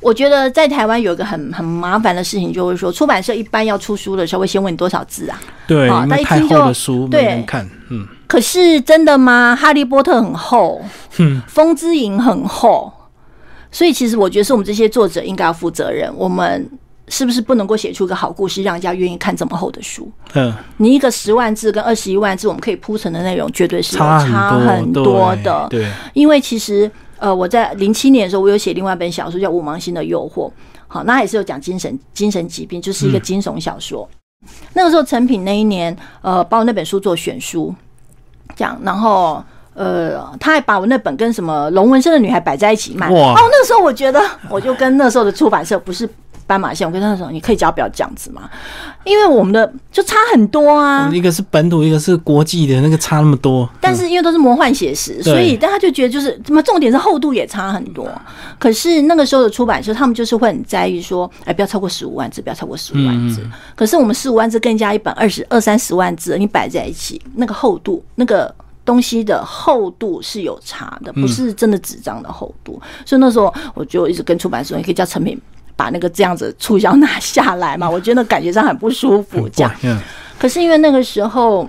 [0.00, 5.40] 我觉得在台湾有一个很很麻烦的事情，就是说出版社一般要出书的时候会先问你多少字啊？
[5.66, 9.54] 对，那一听就的书没对人看，嗯，可是真的吗？
[9.54, 10.80] 哈利波特很厚，
[11.46, 12.90] 风之影很厚，
[13.70, 16.10] 所以其实我觉得是我们这些作者应该要负责任。
[16.16, 16.66] 我们
[17.08, 20.10] 是不是不能够写出一个好故事，让人家愿意看这么厚的书？
[20.32, 25.66] 嗯，你一个十万字跟二十一万字，我们可以铺成的内容绝对是有差差很很多的。
[25.68, 30.48] 对，因为其实呃，我在零七年的时候，我有写另外一本小说叫《五芒星的诱惑》，
[30.88, 34.08] 好，那也是有讲精神精神疾病，就是一个惊悚小说。
[34.72, 37.74] 那个时候成品那一年，呃，把我那本书做选书，
[38.56, 39.42] 这样，然后。
[39.74, 43.08] 呃，他还把我那本跟什么龙纹身的女孩摆在一起卖。
[43.08, 46.06] 哇哦，那时候我觉得，我就跟那时候的出版社不是
[46.46, 48.48] 斑马线，我跟他说，你可以叫他不要这样子嘛，
[49.04, 51.10] 因为我们的就差很多啊。
[51.12, 53.68] 一个是本土，一个是国际的，那个差那么多。
[53.80, 58.08] 但是因为都是魔幻写实，所以大家就觉得就是怎么重点是厚度也差很多。
[58.58, 63.40] 可是那个时候的出版社，他们就是会很在意说，哎，不要超过十五万字，不要超过十五万字。
[63.74, 68.54] 可是我们十五万字更加一本二十二三十万字，你摆在一起，那个厚度，那个。
[68.84, 72.82] 东西的厚度是有差的，不是真的纸张的厚度。
[73.06, 75.40] 所以那时候我就一直跟出版社，你可以叫成品
[75.76, 77.88] 把那个这样子促销拿下来嘛？
[77.88, 79.72] 我觉得感觉上很不舒服，这样。
[79.82, 79.98] 嗯，
[80.38, 81.68] 可是因为那个时候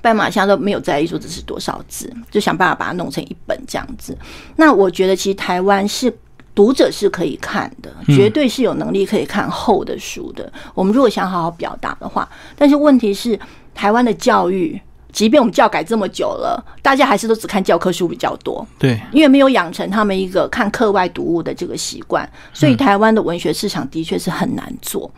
[0.00, 4.16] 斑马虾都没有在意说这是多少字，就想办法把它弄成一本这样子。
[4.56, 6.12] 那我觉得其实台湾是
[6.54, 10.52] 读者是可以看的，绝对是有能力可以看厚的书的。
[10.74, 13.38] 我们如果想好好表达的话，但是问题是
[13.74, 14.80] 台湾的教育。
[15.12, 25.10] 即便我们教改这么久了，大家还是都只看教科书比较多，对，因为没有养成他们一个看课外读物的这个习惯，所以台湾的文学市场的确是很难做。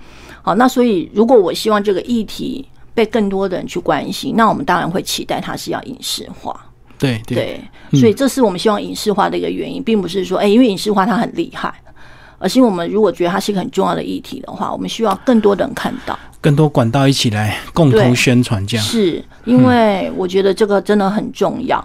[0.43, 6.59] 好，那所以如果我希望这个议题被更多的人去关心，那我们当然会期待它是要影视化。
[6.99, 7.61] 对对，
[7.93, 11.75] 所以这是我们希望影视化的一个原因，并不是说哎，因为影视化它很厉害，
[12.39, 16.19] 而是因为我们如果觉得它是一个很重要的议题的话，我们需要更多的人看到。
[16.41, 21.81] 更多管道一起来共同宣传，这样是因为我觉得这个真的很重要，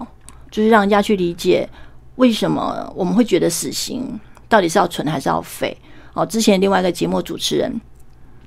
[0.50, 1.68] 就是让人家去理解
[2.16, 5.76] 为什么我们会觉得死刑到底是要存还是要废。
[6.14, 7.70] 哦，之前另外一个节目主持人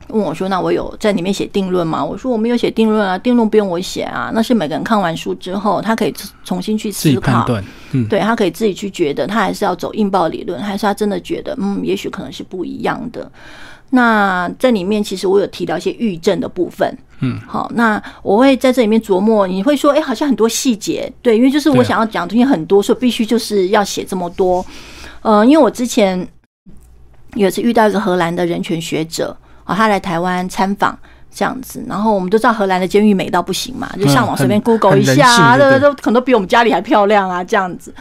[0.08, 7.46] 问我说：“那我有在里面写定论吗？”我说：“我没有写定论啊，定论不用我写啊，那是每个人看完书之后，他可以重新去思考，
[7.92, 13.30] 嗯，对他可以自己去觉得，他还是要走硬爆理论，还是他真的觉得，嗯，也许可能是不一样的。”
[13.90, 16.96] 那在里面，其实我有提到一些预症的部分。
[17.20, 19.46] 嗯，好，那我会在这里面琢磨。
[19.46, 24.64] 你会说，哎，好像很多细节，对，因为就是我想要讲的东西很多，所以必须就是要写这么多。
[25.22, 26.28] 呃，因为我之前
[27.34, 30.96] 有一次遇到一个荷兰的人权学者啊，他来台湾参访
[31.34, 37.92] 这样子，然后我们都知道荷兰的监狱美到不行嘛，就上网随便 Google 一下啊，都都可能比我们家里还漂亮啊，这样子。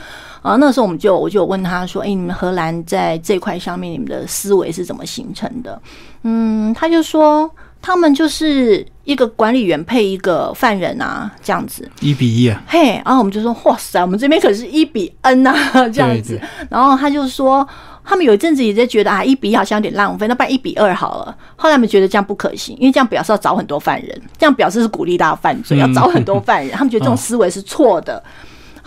[0.48, 5.80] 啊，那时候我们就我就问他说：“哎，你们荷兰在这块上面，你们的思维是怎么形成的？”
[6.24, 7.50] 嗯，他就说
[7.82, 12.64] 他们就是一个管理员配一个犯人啊，这样子一比一啊。
[12.66, 15.54] 嘿，然后我们就说：“哇塞，我们这边可是一比 N 啊，
[15.90, 16.40] 这样子。”
[16.72, 17.68] 然后他就说，
[18.06, 21.38] 他们有一阵子也在觉得啊，一比一好像有点浪费，那办一比二好了。
[21.58, 26.76] 后来他们觉得这样不可行，因为这样表示要找很多犯人，这样表示是鼓励大家犯罪，要找很多犯人。
[26.76, 28.24] 他们觉得这种思维是错的。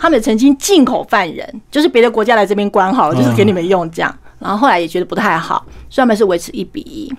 [0.01, 4.11] 他们曾经进口犯人，就是别的国家来这边关好了，就是给你们用这样。
[4.39, 7.13] 然后后来也觉得不太好，所以他们是维持一比一。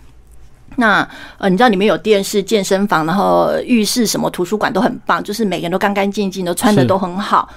[0.74, 7.48] 那呃，你知道里面有电视、健身房，然后浴室、什么图书馆都很棒，就是每个人都干干净净，都穿的都很好。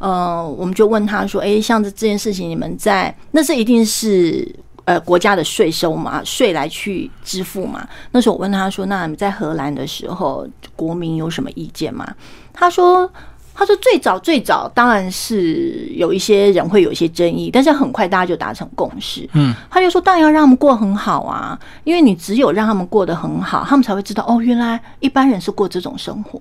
[0.00, 4.52] 呃，我们就问他说：“哎，像这这件事情，你们在那是一定是
[4.86, 12.04] 呃国家的税收嘛，税来去支付嘛？”那时候我问他说：“那你们在荷兰的时候，国民有什么意见吗？”
[12.52, 13.08] 他说。
[13.56, 19.28] 他说：“最早最早当然是有一些人会有一些争议，但是很快大家就达成共识。
[19.32, 26.40] 嗯，他就说：当然要让他们过很好啊，因为你只有让他们过得很好，他们才会知道哦，原来一般人是过这种生活。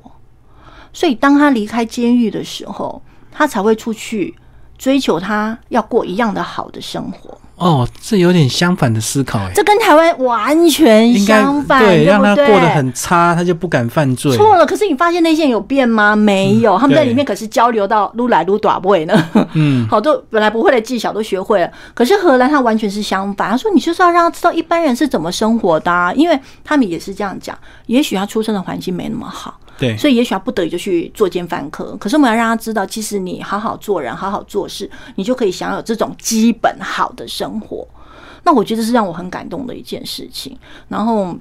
[0.92, 3.00] 所以当他离开监狱的时候，
[3.32, 4.34] 他才会出去
[4.78, 14.36] 追求他要过一样的好的生活。”哦，这有点相反的思考哎，这跟台湾完全相反，对，让他过得很差，他就不敢犯罪。
[14.36, 16.16] 错了，可是你发现那些人有变吗？
[16.16, 19.30] 没有，他们在里面可是交流到撸来撸短位呢。
[19.54, 21.72] 嗯， 好多本来不会的技巧都学会了。
[21.94, 27.58] 可是荷兰他完全是相反，他说你就是要让他知道一般人是怎么生活的，因为他们也是这样讲。
[27.86, 29.60] 也许他出生的环境没那么好。
[29.78, 31.96] 对，所以也许他不得已就去做奸犯科。
[31.98, 37.88] 可是我们要让他知道，其实你好好做人，好好做事，你就可以享有这种基本好的生活。
[38.44, 40.58] 那我觉得是让我很感动的一件事情。
[40.88, 41.36] 然后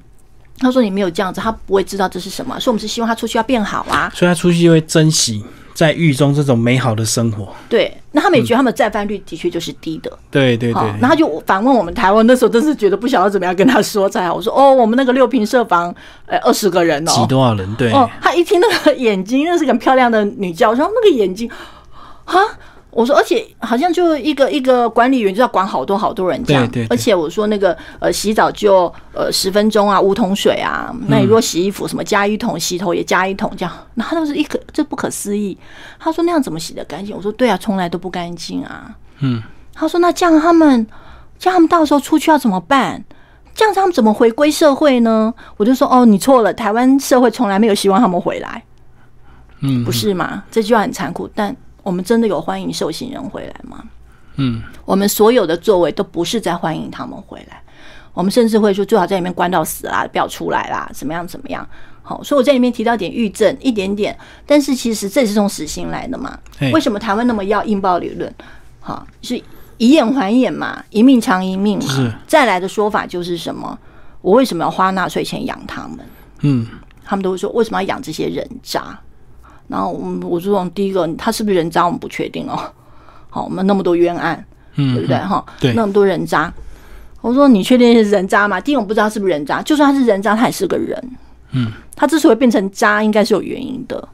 [0.58, 4.10] 他说：“你没有这样子，他不会知道这是什么。”所以我们是希望他出去要变好啊。
[4.14, 5.44] 所以他出去就会珍惜
[5.74, 7.48] 在狱中这种美好的生活。
[7.68, 10.10] 对，那他们也觉得他们再犯率的确就是低的。
[10.30, 14.34] 对对对好，，然后他就反问我们台湾，那时候真是觉得不晓得怎么样跟他说才好。
[14.34, 15.94] 我说哦， 我们那个六平社房，
[16.26, 17.26] 呃，二十个人挤哦。
[17.28, 17.74] 多少人？
[17.76, 21.50] 对，哦，他一听那个眼睛，那是个很漂亮的女教授，那个眼睛，
[22.24, 22.40] 哈，
[22.92, 35.56] 我说，而且好像就一个一个管理员就要管好多好多人这样，对对对而且我说那个呃洗澡就呃十分钟啊，五桶水啊，那你如果洗衣服什么加一桶，洗头也加一桶这样，那他都是一个这不可思议。
[35.98, 37.16] 他说那样怎么洗得干净？
[37.16, 38.94] 我说对啊，从来都不干净啊。
[39.20, 40.86] 嗯，他说那这样他们
[41.38, 43.02] 这样他们到时候出去要怎么办？
[43.54, 45.32] 这样他们怎么回归社会呢？
[45.56, 48.62] 我就说哦，你错了，台湾社会从来没有希望他们回来。
[49.60, 50.42] 嗯，不是吗？
[50.50, 53.82] 这句话很残酷，但我们真的有欢迎受刑人回来吗？
[54.36, 57.62] 嗯，我们所有的作为都不是在欢迎他们回来，
[58.14, 61.68] 我们甚至会说最好在里面关到死啦，不要出来啦，怎么样怎么样。
[62.02, 66.38] 好，所以我在里面提到一点狱政，一点点，但是其实这也是从死刑来的嘛。
[66.72, 68.32] 为什么台湾那么要硬报理论？
[68.80, 69.36] 好，是
[69.76, 72.14] 以眼还眼嘛，一命偿一命是嘛。
[72.26, 73.78] 再来的说法就是什么？
[74.20, 75.98] 我为什么要花纳税钱养他们？
[76.40, 76.66] 嗯，
[77.04, 78.98] 他们都会说为什么要养这些人渣？
[79.72, 82.60] 然后我们我就说第一个，他是不是人渣，我们不确定哦。
[83.30, 84.44] 好，我们那么多冤案，
[84.74, 85.16] 嗯，对不对？
[85.16, 86.52] 哈，对那么多人渣，
[87.22, 88.60] 我说你确定是人渣吗？
[88.60, 91.10] 第一，我不知道是不是人渣，就算他是人渣，他也是个人。
[91.52, 94.06] 嗯，他之所以变成渣，应该是有原因的。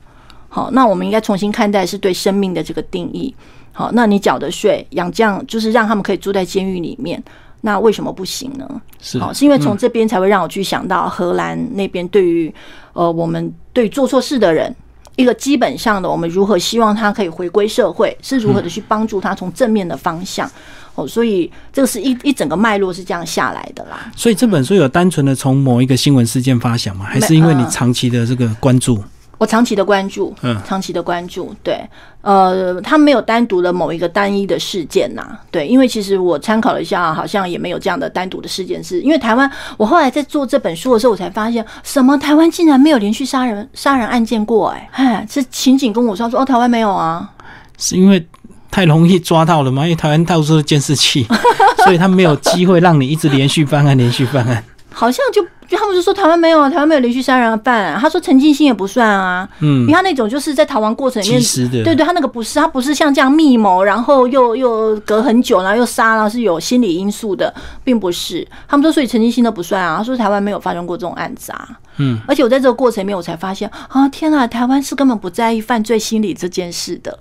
[0.48, 3.34] 好，那我们应该重新看待是对生命的这个定义。
[3.72, 7.20] 好，那你缴的税养这样，就是让他们可以住在监狱里面，
[7.62, 8.80] 那为什么不行呢？
[9.00, 12.54] 是好，是因为从这边才会让我去想到荷兰那边对于
[12.92, 14.72] 呃我们对做错事的人。
[15.18, 20.48] 一个基本上的，我们如何希望他可以回归社会，是如何的去帮助他从正面的方向
[20.94, 24.08] 哦，所以这个是一一整个脉络是这样下来的啦。
[24.14, 27.04] 所以这本书有单纯的从某一个新闻事件发想吗？
[27.04, 29.02] 还是因为你长期的这个关注？
[29.38, 31.80] 我长期的关注，嗯长期的关注，对，
[32.22, 47.30] 呃，他没有单独的某一个单一的事件呐、对，因为其实我参考了一下，好像也没有这样的单独的事件是，因为台湾，我后来在做这本书的时候，我才发现，什么台湾竟然没有连续杀人杀人案件过、哎，哎，是刑警跟我说，说哦，台湾没有啊，
[47.78, 48.26] 是因为
[48.70, 49.84] 太容易抓到了吗？
[49.84, 51.24] 因为台湾到处都是监视器，
[51.84, 54.64] 所以他没有机会让你一直连续犯案、连续犯案。
[54.92, 61.40] 好像就就他们就说台湾没有啊，台湾没有连续杀人犯、啊，他说陈进兴也不算啊，嗯因为，他那种就是在逃亡过程里面
[61.84, 67.54] 对对，他那个不是，他不是像这样密谋，然后又又隔很久，然后又杀，然后是有心理因素的，
[67.84, 68.48] 并不是。
[68.66, 69.98] 他们说，所以陈金星都不算啊。
[69.98, 71.68] 他说台湾没有发生过这种案子啊。
[71.98, 77.18] 嗯，而且我在这个过程里面，我才发现啊，天啊，台湾是根本不在意犯罪心理这件事的。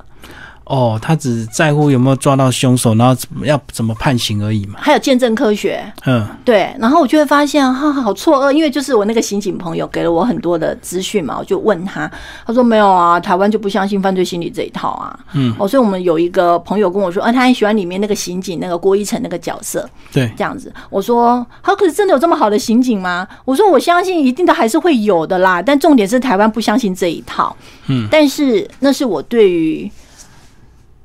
[0.68, 4.80] 哦，他只在乎有没有抓到凶手，然后怎么要怎么判刑而已嘛。
[4.82, 12.12] 还有见证科学，嗯，对，然后我就会发现哈、好错愕，因为就是我那个刑警朋友给了我很多的资讯嘛，我就问他，
[12.46, 15.18] 他说没有啊，台湾就不相信犯罪心理这一套啊。
[15.34, 20.74] 嗯，哦，所以我们有一个朋友跟我说，啊，他很喜欢里面那个刑警那个郭一成那个角色，对，这样子。
[20.90, 23.26] 我说，好，可是真的有这么好的刑警吗？
[23.46, 27.56] 我说，我相信一定都还是会有的啦，但重点是台湾不相信这一套。
[27.88, 29.90] 嗯，但是那是我对于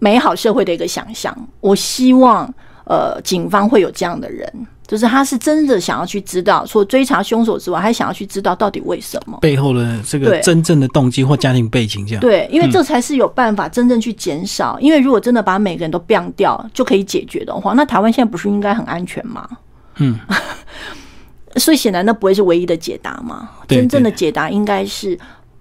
[0.03, 1.32] 美好社会的一个想象。
[1.61, 2.53] 我希望，
[2.86, 4.53] 呃，警方会有这样的人，
[4.84, 9.38] 就是他是真的想要去知道，除了追查凶手之外，还想要去知道到底为什么。
[9.40, 12.20] 背后的这个真正的动机或家庭背景这样。
[12.20, 14.76] 对，因为这才是有办法真正去减少。
[14.80, 19.48] 因为如果真的把每个人都 biang 掉就可以解决的话，那台湾现在不是应该很安全吗？
[19.98, 20.18] 嗯，
[21.57, 23.50] 所以显然那不会是唯一的解答嘛。
[23.68, 25.16] 真正的解答应该是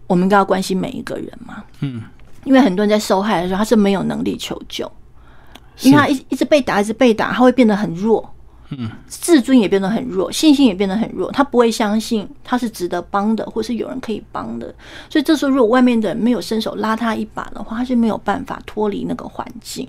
[0.07, 1.63] 我们应该要关心每一个人嘛。
[1.81, 2.01] 嗯，
[2.43, 4.89] 因为很多人在受害的时候，他是没有能力求救，
[5.81, 8.33] 因为他一一直被打，一直被打，他会变得很弱。
[8.73, 14.73] 嗯，自尊也变得很弱，信心也变得很弱，他不会相信他是值得帮的，或是有人可以帮的。
[15.09, 19.85] 所以这时候，如果外面的人没有伸手拉他一把的话，他是没有办法脱离那个环境。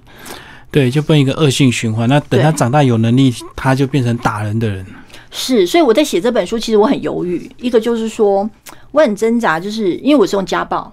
[0.72, 2.08] 对，就变一个恶性循环。
[2.08, 4.84] 那等他长大有能力，他就变成打人的人。
[5.30, 7.48] 是，所以我在写这本书，其实我很犹豫。
[7.58, 8.50] 一个就是说，
[8.90, 10.92] 我很挣扎，就是因为我是用家暴，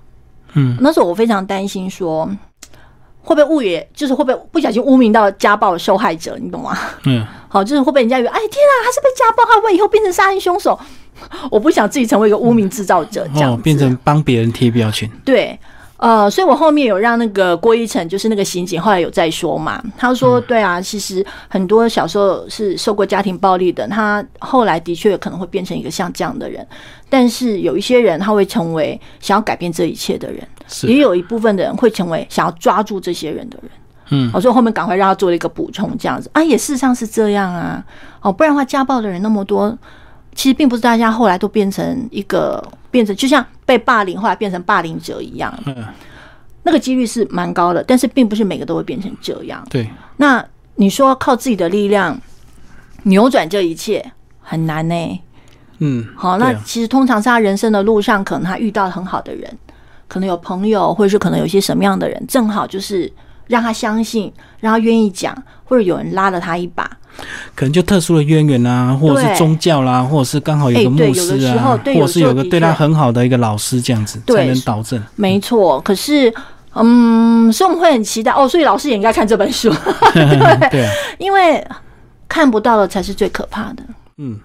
[0.53, 2.29] 嗯，那时候我非常担心说，
[3.21, 6.77] 会不会误也，就是会不会不小心污名到家暴受害者，你懂吗？
[7.05, 10.79] 嗯， 好，就是会不会人家以为，哎天啊，他是被家暴，他会以后变成杀人凶手？
[11.51, 15.09] 我不想自己成为一个污名制造者，这样哦，变成帮别人贴标签。
[15.25, 15.59] 对，
[15.99, 26.65] 呃，所以我后面有让那个郭一成，就是那个刑警，后来有在说嘛，他说，对啊，其实很多小时候是受过家庭暴力的，他后来的确可能会变成一个像这样的人，
[27.09, 30.41] 但是有一些人他会成为想要改变这一切的人，
[30.83, 33.71] 也，有一部分的人会成为想要抓住这些人的人。
[34.11, 36.29] 嗯，哦，所以后面赶快让他做了一个补充，这样子。
[36.33, 37.83] 啊，也事实上是这样啊，
[38.21, 39.77] 哦，不然的话家暴的人那么多，
[40.33, 45.53] 其实并不是大家后来都变成一个变成，就像被霸凌后来变成霸凌者一样。
[45.65, 45.75] 嗯，
[46.63, 49.65] 那个几率是蛮高的，但是并不是每个都会变成这样。
[49.69, 52.19] 对，那你说靠自己的力量
[53.03, 54.03] 扭转这一切
[54.41, 55.21] 很难呢、
[55.79, 59.57] 嗯，好，那其实通常是他人生的路上，可能他遇到很好的人，
[60.07, 63.11] 可能有朋友，或者是可能有一些什么样的人，正好就是
[63.49, 64.31] 让他相信，
[64.61, 65.35] 让他愿意讲，
[65.65, 66.89] 或者有人拉了他一把。
[67.53, 75.03] 可能就特殊的渊源啊，或者是宗教啦，或者是刚好有哎个牧师啊，或者是有个对他很好的一个老师这样子，才能导正。
[75.17, 76.33] 没错，可是。
[76.75, 79.73] 嗯，所以我们会很期待哦，所以老师也应该看这本书，
[80.69, 81.65] 对啊，因为
[82.27, 83.83] 看不到的才是最可怕的。
[84.17, 84.39] 嗯，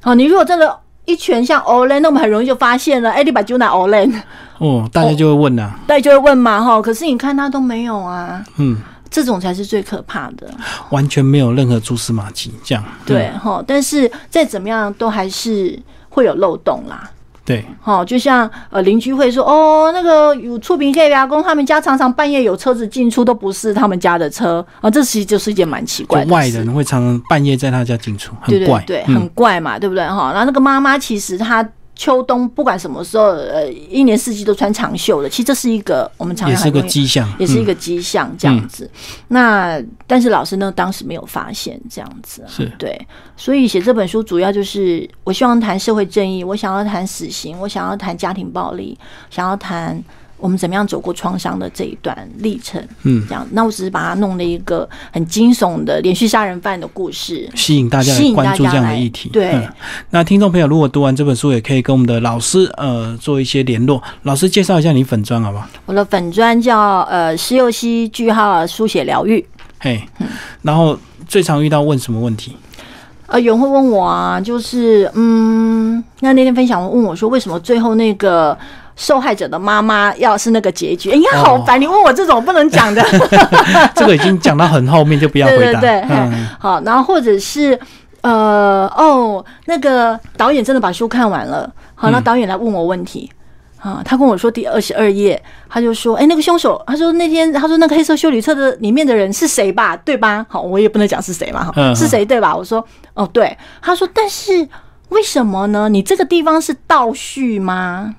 [0.00, 4.20] 好，你如果真的一拳像 Olen，那我们很容易就发现了，哎，你把酒拿 Olen，
[4.58, 8.76] 哦，大家就会问啦、大家就会问嘛，哈，可是你看他都没有啊，嗯，
[9.08, 10.50] 这种才是最可怕的。
[10.90, 12.84] 完全没有任何蛛丝马迹，这样。
[13.06, 17.10] 对嗯哈、但是再怎么样都还是会有漏洞啦。
[17.46, 28.82] 对，哦、就像呃邻居会说哦，那个有触屏 K 牙工他们家常常半夜有车子进出，都不是他们家的车啊，这其实就是一件蛮奇怪的事就外人会常常半夜在他家进出，很怪。
[28.84, 30.32] 对对对，嗯很怪嘛，对不对哈？
[30.32, 31.66] 然后那个妈妈其实她
[31.96, 38.88] 秋冬不管什么时候，呃，一年四季都穿长袖的，其实这是一个我们常也是个迹象，嗯也是一个迹象，这样子。
[39.28, 43.00] 那但是老师呢，当时没有发现这样子、啊，是对。
[43.34, 48.96] 所以写这本书主要就是我希望谈社会正义，我想要谈死刑，我想要谈家庭暴力，
[49.30, 50.02] 想要谈
[50.38, 52.82] 我们怎么样走过创伤的这一段历程。
[53.04, 57.48] 嗯，这样，那我只是把它弄了一个很惊悚的连续杀人犯的故事。
[57.54, 59.28] 吸引大家来关注这样的议题。
[59.30, 59.68] 对嗯
[60.10, 64.02] 那听众朋友如果读完这本书，也可以跟我们的老师呃做一些联络。
[64.22, 65.66] 老师介绍一下你粉砖好不好？
[65.86, 69.44] 我的粉砖叫呃石佑熙句号书写疗愈。
[69.78, 70.26] 嘿，嗯
[70.62, 72.56] 然后最常遇到问什么问题？
[73.28, 78.56] 呃，有人会问我啊，就是嗯，那那天分享问我说，为什么最后那个
[78.96, 81.10] 受害者的妈妈要是那个结局？
[81.12, 81.80] 哎呀，好烦！
[81.80, 83.04] 你问我这种不能讲的。
[83.94, 85.78] 这个已经讲到很后面，就不要回答。
[85.80, 87.78] 对对对，嗯，好，然后或者是
[88.22, 93.30] 呃，哦，那个导演真的把书看完了，好，那嗯导演来问我问题。
[93.78, 100.44] 啊，他跟我说第二十二页，他就说，哎、那个凶手，他说那天，他说那个黑色修理车的里面的人是谁吧，对吧？
[100.48, 102.56] 好，我也不能讲是谁嘛，哈，嗯是谁对吧？
[102.56, 102.84] 我说，
[103.14, 103.56] 哦，对。
[103.80, 104.66] 他说，但是
[105.10, 105.88] 为什么呢？
[105.88, 108.16] 你这个地方是倒叙吗？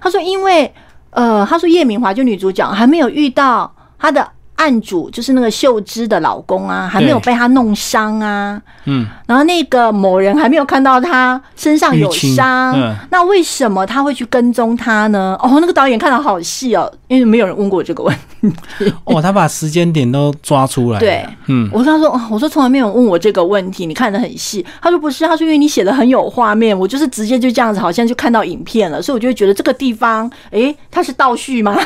[0.00, 0.72] 他说，因为
[1.10, 8.60] 呃，他说叶明华就女主角还没有遇到他的案主，就是那个秀芝的老公啊，还没有被他弄伤啊。
[8.84, 15.36] 嗯，然后那个某人还没有看到他身上有伤，嗯那为什么他会去跟踪他呢？
[15.42, 18.92] 哦，那个导演看的好细哦，因为没有人问过我这个问题。
[19.04, 20.98] 哦，他把时间点都抓出来。
[21.00, 24.64] 对，嗯，我跟他说，哦我说从来没有问我这个问题，你看得很细。
[24.80, 31.76] 他说不是，他说因为你写的很有画面，我就是直接就这样子，好像就看到影片了，所以我就会觉得这个地方，诶，它是倒叙吗？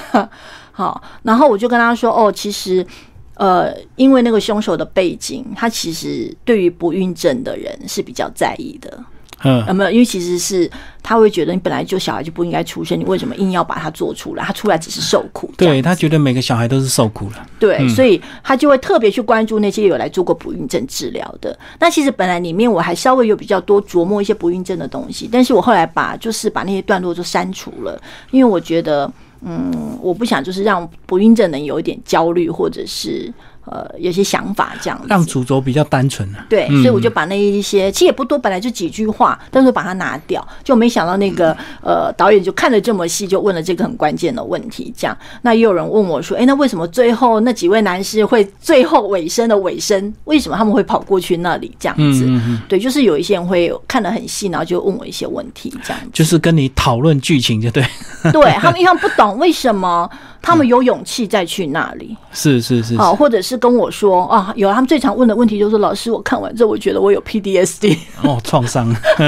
[0.73, 2.87] 好，然后我就跟他说，哦，其实。
[3.35, 9.03] 呃，因为那个凶手的背景，他其实对于不孕症的人是比较在意的。
[9.45, 9.91] 嗯，有没有？
[9.91, 10.71] 因为其实是
[11.03, 14.45] 他会觉得你本来就小孩就不应该出生，你为什么硬要把它做出来？
[14.45, 15.51] 他出来只是受苦。
[15.57, 17.47] 对他觉得每个小孩都是受苦了。
[17.59, 21.59] 对，嗯所以他就会特别去关注那些有来做过不孕症治疗的。
[21.79, 27.99] 那其实本来里面我还稍微有比较多琢磨一些不孕症的东西，但是我后来把就是把那些段落就删除了，
[28.31, 29.11] 因为我觉得，
[29.43, 33.33] 嗯，我不想就是让不孕症能有一点焦虑，或者是
[33.65, 35.07] 呃有些想法这样子。
[35.09, 36.47] 让主轴比较单纯啊。
[36.49, 44.93] 对，嗯所以我就把那一些，其实也不多，本来就几句话，但是把它拿掉，就没想到那个呃导演就看得这么细，就问了这个很关键的问题。
[44.97, 52.25] 这样，那也有人问我说，哎，那为什么最后那几位男士会最后尾声的尾声，为什么他们会跑过去那里这样子？
[52.27, 56.09] 嗯嗯嗯，对，就是有一些人会看得很细，然后就问我一些问题，这样子。
[56.13, 57.85] 就是跟你讨论剧情，就对。
[58.33, 60.09] 对他们， 因为他们不懂为什么
[60.43, 62.15] 他们有勇气再去那里。
[62.33, 68.89] 是是是，好，或者是跟我说啊，有他们最常问的问题就是说，老师，我看完之后，我觉得我有 PDSD 哦，创伤。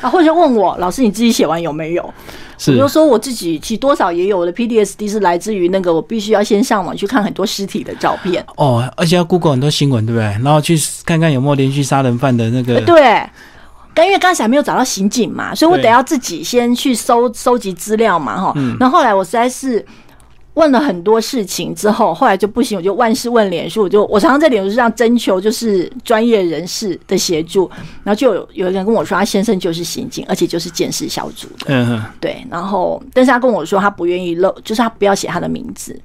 [0.00, 2.02] 啊，或者问我，老师你自己写完有没有？
[2.02, 2.12] 我
[2.58, 8.44] 是就说我自己其实多少也有我的 PDSD 是来自于那个我必须要先上网去看很多尸体的照片。
[8.56, 10.24] 哦，而且要 Google 很多新闻，对不对？
[10.42, 12.80] 然后去看看有没有连续杀人犯的那个。
[12.80, 13.22] 对。
[13.94, 18.52] 但因为刚才还没有找到刑警嘛，所以我得要自己先去搜搜集资料嘛，哈。
[18.54, 19.84] 嗯然后后来我实在是
[20.58, 27.70] 问了很多事情之后，后来就不行，我就万事问脸书，我就我常常在脸书上征求就是专业人士的协助，
[28.02, 32.44] 然后就有有一个人跟我说，他先生就是刑警，而且就是监视小组的，嗯嗯，对。
[32.50, 35.98] 然后但是他跟我说他不愿意露，就是他不要写他的名字，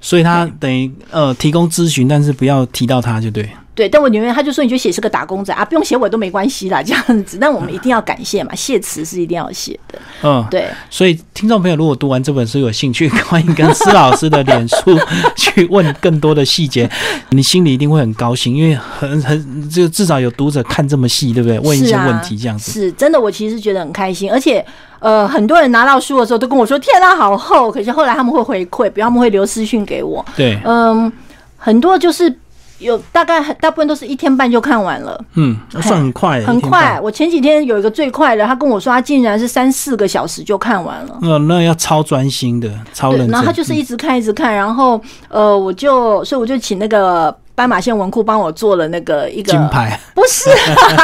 [0.00, 3.48] 所以他等于呃提供咨询，但是不要提到他就对。
[3.74, 7.38] 对，但我女儿她就说，你就写是个打工仔啊，不用写我都没关系啦， 这样子。
[7.40, 9.98] 但我们一定要感谢嘛，谢词是一定要写的。
[10.22, 14.98] 嗯，对，所以听众朋友如果读完这本书有兴趣， 欢迎跟施老师的脸书
[15.36, 16.86] 去问更多的细节，
[17.30, 21.58] 你心里一定会很高兴，因为很很就至少有读者看这么细，对不对？
[21.60, 24.62] 问一些问题这样子，是真的，我其实觉得很开心，而且
[24.98, 30.22] 呃，很多人拿到书的时候都跟我说：“天啊，好厚！”可是后来他们会回馈，比如他们会留私讯给我。
[30.36, 31.10] 对，嗯，
[31.56, 32.36] 很多就是。
[32.82, 37.00] 有大概大部分都是一天半就看完了，嗯，算很快，很快。
[37.00, 41.18] 我前几天有一个最快的，他跟我说他竟然是三四个小时就看完了。
[41.22, 43.28] 那那要超专心的，超认真。
[43.30, 44.54] 然后他就是一直看，一直看。
[44.54, 47.34] 然后呃，我就所以我就请那个。
[47.54, 50.48] 斑马线文库帮我做了那个一个金牌，不是，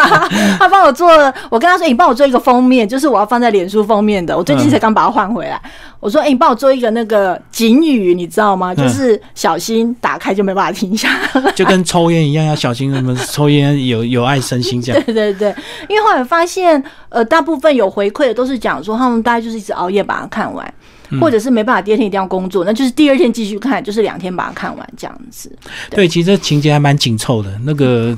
[0.59, 1.33] 他帮我做了。
[1.51, 5.61] 我跟他说：“你帮我做一个封面，就是我要放在脸书封面的。”我最近才刚把它换回来。
[6.01, 8.75] 我说：“哎，你帮我做一个那个警语，你知道吗？
[8.75, 11.11] 就是小心打开就没办法停下，
[11.55, 12.93] 就跟抽烟一样，要小心。
[12.95, 15.03] 什么抽烟有有碍身心这样。
[15.05, 15.55] 对对对，
[15.89, 20.75] 因为后来发现，呃，大部分有回馈的都是讲说，他们大概就是一直熬夜把它看完。
[21.21, 25.51] 或者是没办法第二天一定要工作，那就是第二天继续看，就是两天把它看完这样子。
[25.91, 28.17] 对，其实情节还蛮紧凑的，那个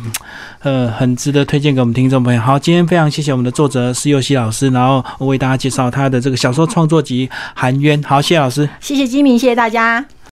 [0.61, 2.41] 呃，很值得推荐给我们听众朋友。
[2.41, 8.03] 好，今天非常谢谢我们的作者施佑熙老师，然后我为大家介绍他的这个小说创作集《含冤》。
[8.07, 10.05] 好，谢谢老师，谢谢金明，谢谢大家。